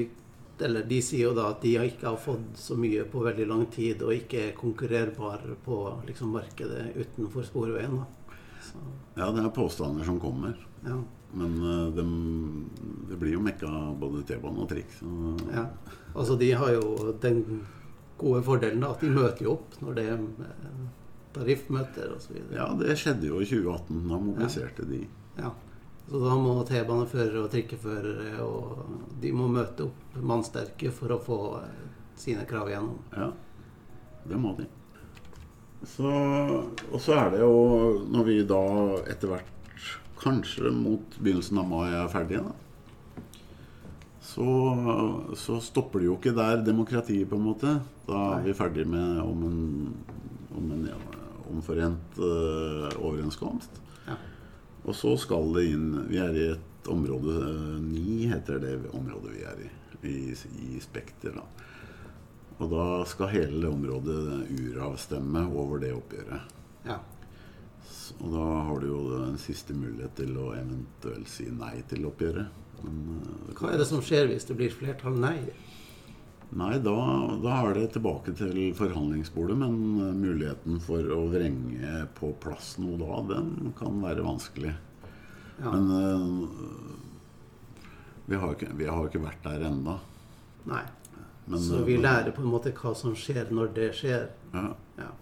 eller 0.60 0.86
de 0.88 1.00
sier 1.04 1.28
jo 1.28 1.34
da 1.36 1.50
at 1.52 1.62
de 1.64 1.76
ikke 1.78 2.08
har 2.08 2.20
fått 2.20 2.56
så 2.60 2.76
mye 2.80 3.04
på 3.10 3.22
veldig 3.24 3.48
lang 3.48 3.66
tid, 3.72 4.02
og 4.02 4.14
ikke 4.16 4.48
er 4.48 4.56
konkurrerbare 4.56 5.58
på 5.64 5.80
liksom, 6.08 6.32
markedet 6.36 6.88
utenfor 6.96 7.46
sporveien. 7.46 8.00
da. 8.00 8.32
Så. 8.66 8.80
Ja, 9.16 9.30
det 9.30 9.44
er 9.44 9.52
påstander 9.54 10.04
som 10.04 10.20
kommer. 10.20 10.56
Ja. 10.86 10.98
Men 11.36 11.56
de, 11.92 12.04
det 13.10 13.18
blir 13.20 13.36
jo 13.36 13.44
mekka 13.44 13.68
både 14.00 14.22
T-bane 14.26 14.62
og 14.62 14.70
trikk. 14.70 14.92
Så. 14.98 15.08
Ja. 15.52 15.66
Altså 16.16 16.36
de 16.40 16.52
har 16.56 16.72
jo 16.72 17.12
den 17.20 17.42
gode 18.18 18.42
fordelen 18.46 18.82
da, 18.84 18.92
at 18.94 19.04
de 19.04 19.10
møter 19.12 19.46
jo 19.46 19.56
opp 19.58 19.76
når 19.82 19.98
det 19.98 20.06
er 20.12 20.20
eh, 20.46 20.82
tariffmøter 21.36 22.14
osv. 22.16 22.38
Ja, 22.54 22.70
det 22.78 22.96
skjedde 23.00 23.30
jo 23.30 23.40
i 23.42 23.48
2018. 23.48 24.02
Da 24.08 24.20
mobiliserte 24.20 24.86
ja. 24.86 24.90
de. 24.92 25.00
Ja. 25.36 25.52
Så 26.06 26.22
da 26.22 26.36
må 26.38 26.54
T-baneførere 26.68 27.42
og 27.42 27.50
trikkeførere 27.50 28.44
og 28.46 29.18
de 29.20 29.32
må 29.34 29.48
møte 29.50 29.88
opp 29.88 30.18
mannsterke 30.22 30.92
for 30.94 31.16
å 31.16 31.20
få 31.22 31.40
eh, 31.60 31.84
sine 32.16 32.46
krav 32.48 32.70
igjennom. 32.70 33.00
Ja, 33.16 33.30
det 34.26 34.40
må 34.40 34.54
de. 34.58 34.68
Så, 35.86 36.08
og 36.08 37.00
så 37.02 37.18
er 37.18 37.34
det 37.34 37.42
jo, 37.42 37.56
når 38.10 38.24
vi 38.26 38.38
da 38.48 38.62
etter 39.04 39.34
hvert 39.34 39.52
kanskje 40.16 40.72
mot 40.72 41.18
begynnelsen 41.20 41.60
av 41.60 41.68
mai 41.68 41.90
er 41.90 42.08
ferdige, 42.10 42.46
da. 42.46 42.65
Så, 44.36 44.46
så, 45.40 45.54
stopper 45.64 46.02
det 46.02 46.10
jo 46.10 46.14
ikke 46.18 46.34
der 46.36 46.60
demokratiet, 46.60 47.24
på 47.30 47.38
en 47.38 47.46
måte. 47.46 47.70
Da 48.04 48.18
er 48.34 48.42
vi 48.44 48.52
ferdig 48.56 48.84
med 48.84 49.22
om 49.22 49.46
en, 49.48 49.62
om 50.52 50.66
en 50.74 50.82
omforent 51.48 52.18
uh, 52.20 52.90
overenskomst. 53.00 53.80
Ja. 54.04 54.18
Og 54.84 54.98
så 54.98 55.14
skal 55.16 55.48
det 55.56 55.64
inn 55.70 55.86
Vi 56.10 56.20
er 56.20 56.36
i 56.36 56.44
et 56.50 56.90
område 56.92 57.32
uh, 57.32 57.78
ni, 57.80 58.26
heter 58.28 58.60
det 58.60 58.74
området 58.92 59.32
vi 59.38 59.46
er 59.48 59.64
i. 59.64 59.70
I, 60.06 60.18
i 60.68 60.82
Spekter, 60.84 61.32
da. 61.40 61.46
Og 62.60 62.68
da 62.70 62.84
skal 63.08 63.32
hele 63.32 63.62
det 63.64 63.72
området 63.72 64.50
uravstemme 64.52 65.46
over 65.48 65.80
det 65.80 65.94
oppgjøret. 65.96 66.52
Ja. 66.84 67.00
Og 68.20 68.28
da 68.36 68.44
har 68.68 68.84
du 68.84 68.86
jo 68.90 69.00
en 69.24 69.40
siste 69.40 69.72
mulighet 69.76 70.12
til 70.20 70.36
å 70.44 70.52
eventuelt 70.60 71.32
si 71.32 71.48
nei 71.48 71.80
til 71.88 72.04
oppgjøret. 72.08 72.65
Men, 72.82 73.22
eh, 73.22 73.54
Hva 73.56 73.72
er 73.72 73.80
det 73.80 73.88
som 73.88 74.02
skjer 74.04 74.28
hvis 74.30 74.48
det 74.48 74.56
blir 74.58 74.74
flertall 74.74 75.16
nei? 75.20 75.38
Nei, 76.56 76.76
da, 76.78 76.94
da, 77.42 77.54
er 77.66 77.74
det 77.74 77.88
tilbake 77.96 78.32
til 78.38 78.74
forhandlingsbordet. 78.78 79.56
Men 79.58 79.78
eh, 80.00 80.12
muligheten 80.16 80.80
for 80.84 81.02
å 81.16 81.22
vrenge 81.32 82.04
på 82.18 82.32
plass 82.42 82.76
noe 82.82 82.98
da, 83.00 83.22
den 83.34 83.72
kan 83.78 84.00
være 84.04 84.26
vanskelig. 84.26 84.74
Ja. 85.56 85.72
Men 85.72 85.84
uh, 85.88 86.44
vi, 88.28 88.36
har 88.36 88.50
ikke, 88.52 88.74
vi, 88.76 88.88
har 88.90 89.06
ikke, 89.08 89.22
vært 89.24 89.44
der 89.46 89.70
ennå. 89.70 89.94
Nei. 90.68 90.84
Men, 91.46 91.62
Så 91.62 91.80
vi 91.86 91.96
lærer 91.96 92.34
på 92.34 92.42
en 92.42 92.50
måte 92.52 92.74
hva 92.76 92.92
som 92.98 93.14
skjer 93.16 93.48
når 93.54 93.70
det 93.76 93.92
skjer. 93.96 94.26
Ja. 94.52 94.66
ja 94.98 95.12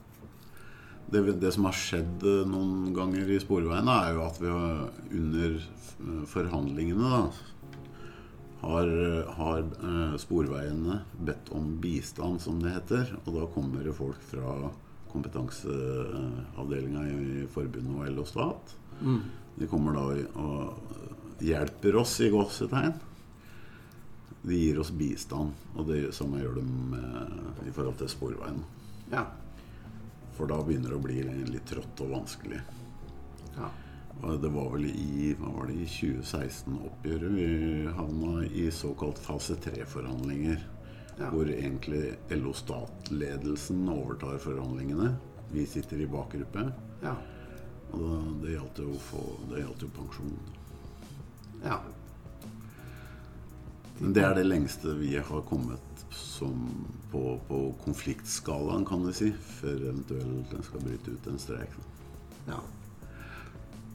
det, 1.14 1.32
det, 1.40 1.52
som 1.54 1.68
har 1.68 1.76
skjedd 1.78 2.24
eh, 2.26 2.44
noen 2.50 2.92
ganger 2.96 3.28
i 3.30 3.40
Sporveiene, 3.42 3.98
er 4.06 4.16
jo 4.16 4.22
at 4.26 4.40
vi 4.42 4.50
under 4.50 5.58
eh, 5.60 6.22
forhandlingene 6.30 7.10
da, 7.12 7.20
har, 8.64 8.90
har 9.38 9.60
eh, 9.62 10.16
Sporveiene 10.22 11.02
bedt 11.28 11.52
om 11.54 11.76
bistand, 11.82 12.42
som 12.42 12.58
det 12.62 12.74
heter. 12.74 13.14
Og 13.24 13.30
da 13.36 13.46
kommer 13.54 13.86
det 13.86 13.94
folk 13.96 14.20
fra 14.32 14.72
kompetanseavdelinga 15.12 17.06
i 17.06 17.46
forbundet 17.54 17.94
og 17.94 18.10
LO 18.16 18.26
Stat. 18.26 18.74
Mm. 18.98 19.20
De 19.54 19.70
kommer 19.70 19.94
da 19.94 20.04
og 20.42 21.42
hjelper 21.44 22.00
oss 22.00 22.16
i 22.24 22.32
gåsetegn. 22.32 22.96
De 24.44 24.58
gir 24.58 24.80
oss 24.82 24.90
bistand, 24.92 25.54
og 25.78 25.86
det 25.88 26.10
samme 26.16 26.42
gjør 26.42 26.58
de 26.58 26.66
med, 26.66 27.38
i 27.68 27.72
forhold 27.72 27.96
til 28.02 28.10
Sporveiene. 28.12 28.66
Ja. 29.12 29.28
For 30.34 30.50
da 30.50 30.58
begynner 30.62 30.94
det 30.94 30.98
å 30.98 31.04
bli 31.04 31.22
litt 31.48 31.66
trått 31.70 32.02
og 32.04 32.14
vanskelig. 32.16 32.60
Ja. 33.54 33.70
Det 34.40 34.48
var 34.48 34.70
vel 34.72 34.86
i, 34.88 35.34
var 35.38 35.68
det, 35.68 35.76
i 35.84 35.86
2016-oppgjøret 35.90 37.34
vi 37.34 37.48
havna 37.96 38.44
i 38.46 38.68
såkalt 38.72 39.18
fase 39.20 39.56
tre-forhandlinger. 39.62 40.62
Ja. 41.18 41.28
Hvor 41.30 41.50
egentlig 41.50 42.16
LO 42.34 42.54
Stat-ledelsen 42.56 43.84
overtar 43.90 44.40
forhandlingene. 44.42 45.12
Vi 45.52 45.66
sitter 45.70 46.02
i 46.02 46.08
bakgruppe. 46.10 46.66
Ja. 47.04 47.14
Og 47.94 48.40
det 48.42 48.56
gjaldt 48.56 48.80
jo, 48.82 48.94
få, 48.98 49.22
det 49.52 49.62
gjaldt 49.62 49.84
jo 49.86 49.90
pensjon. 49.94 50.32
Ja. 51.62 51.78
Men 54.04 54.12
det 54.12 54.24
er 54.26 54.34
det 54.36 54.44
lengste 54.44 54.94
vi 54.98 55.14
har 55.16 55.44
kommet 55.48 56.04
som 56.14 56.54
på, 57.10 57.22
på 57.48 57.60
konfliktskalaen, 57.84 58.84
kan 58.86 59.02
du 59.04 59.12
si, 59.16 59.30
før 59.60 59.78
eventuelt 59.90 60.50
den 60.52 60.64
skal 60.66 60.84
bryte 60.84 61.14
ut 61.16 61.28
en 61.32 61.40
streik. 61.40 61.76
ja. 62.48 62.60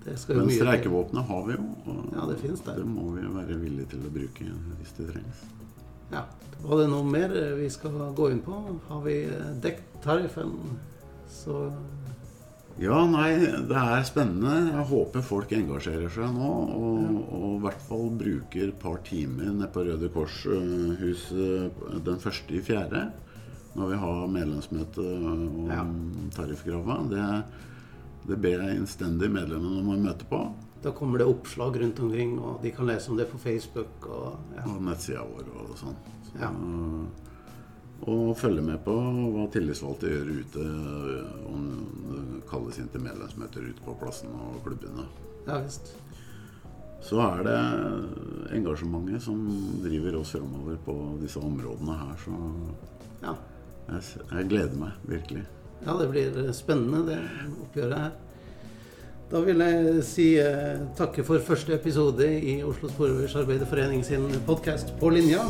Men 0.09 0.47
streikevåpenet 0.49 1.27
har 1.27 1.41
vi 1.45 1.53
jo, 1.53 1.65
og 1.85 2.13
Ja, 2.15 2.25
det 2.25 2.37
det. 2.41 2.75
det 2.79 2.85
må 2.87 3.11
vi 3.13 3.21
være 3.35 3.57
villige 3.59 3.89
til 3.91 4.05
å 4.07 4.11
bruke 4.15 4.47
hvis 4.79 4.93
det 4.97 5.09
trengs. 5.11 5.41
Ja. 6.09 6.23
Var 6.63 6.81
det 6.81 6.87
noe 6.89 7.05
mer 7.05 7.35
vi 7.59 7.67
skal 7.69 7.99
gå 8.15 8.29
inn 8.31 8.41
på? 8.41 8.55
Har 8.87 9.03
vi 9.05 9.17
eh, 9.27 9.51
dekket 9.61 9.99
tariffen? 10.03 10.55
Så 11.29 11.67
Ja, 12.79 13.01
nei, 13.11 13.33
det 13.67 13.75
er 13.75 14.05
spennende. 14.07 14.53
Jeg 14.71 14.85
håper 14.87 15.23
folk 15.25 15.51
engasjerer 15.51 16.11
seg 16.13 16.29
nå. 16.31 16.51
Og, 16.79 17.49
i 17.57 17.61
hvert 17.65 17.81
fall 17.89 18.05
bruker 18.15 18.69
et 18.69 18.77
par 18.79 19.01
timer 19.03 19.49
nede 19.51 19.67
på 19.73 19.83
Røde 19.83 20.07
Kors-huset 20.13 21.81
den 22.05 22.21
første 22.23 22.55
i 22.55 22.61
fjerde. 22.63 23.09
Når 23.75 23.91
vi 23.91 23.99
har 24.01 24.31
medlemsmøte 24.31 25.03
om 25.03 25.67
Ja. 25.69 25.83
tariffkrava. 26.37 27.01
Det, 27.11 27.25
det 28.31 28.39
ber 28.41 28.63
jeg 28.63 28.79
innstendig 28.79 29.29
medlemmene 29.31 29.83
om 29.83 29.89
å 29.93 29.99
møte 29.99 30.25
på. 30.31 30.41
da 30.81 30.91
kommer 30.95 31.17
det 31.19 31.27
oppslag 31.27 31.75
rundt 31.81 31.99
omkring, 31.99 32.37
og 32.39 32.61
de 32.63 32.71
kan 32.71 32.87
lese 32.87 33.09
om 33.11 33.17
det 33.17 33.27
på 33.29 33.37
Facebook. 33.37 34.07
Og, 34.07 34.37
ja. 34.55 34.63
og 34.63 34.81
nettsida 34.87 35.25
vår 35.27 35.49
og 35.67 35.75
sånn. 35.75 35.97
Så, 36.23 36.39
Ja. 36.39 36.51
Og 38.07 38.37
følge 38.39 38.61
med 38.63 38.79
på 38.85 38.93
hva 38.95 39.49
tillitsvalgte 39.51 40.07
gjør 40.07 40.29
ute. 40.39 40.65
Om 41.51 42.08
kalles 42.49 42.77
inn 42.81 42.87
til 42.93 43.01
medlemsmøter 43.05 43.65
ute 43.69 43.81
på 43.85 43.95
plassen 44.01 44.29
og 44.35 44.61
klubbene. 44.65 45.05
ja 45.47 45.59
visst. 45.63 45.93
Så 47.01 47.15
er 47.23 47.43
det 47.47 47.59
engasjementet 48.57 49.21
som 49.23 49.39
driver 49.83 50.17
oss 50.19 50.33
framover 50.35 50.75
på 50.85 50.95
disse 51.21 51.39
områdene 51.39 51.95
her. 51.95 52.15
Så 52.25 52.33
Ja. 53.23 53.35
jeg, 53.89 54.01
jeg 54.31 54.49
gleder 54.49 54.75
meg 54.77 54.91
virkelig. 55.07 55.45
ja, 55.85 55.93
det 55.97 56.09
blir 56.11 56.51
spennende, 56.53 57.05
det 57.07 57.19
oppgjøret 57.63 57.97
her. 57.97 58.11
Da 59.31 59.39
vil 59.45 59.59
jeg 59.61 60.03
si 60.03 60.27
eh, 60.41 60.79
takke 60.97 61.23
for 61.23 61.37
første 61.39 61.73
episode 61.75 62.25
i 62.41 62.63
Oslo 62.63 62.89
Sporveis 62.89 63.35
Arbeiderforening 63.35 64.03
sin 64.03 64.25
podkast 64.47 64.95
På 64.99 65.09
linja. 65.13 65.43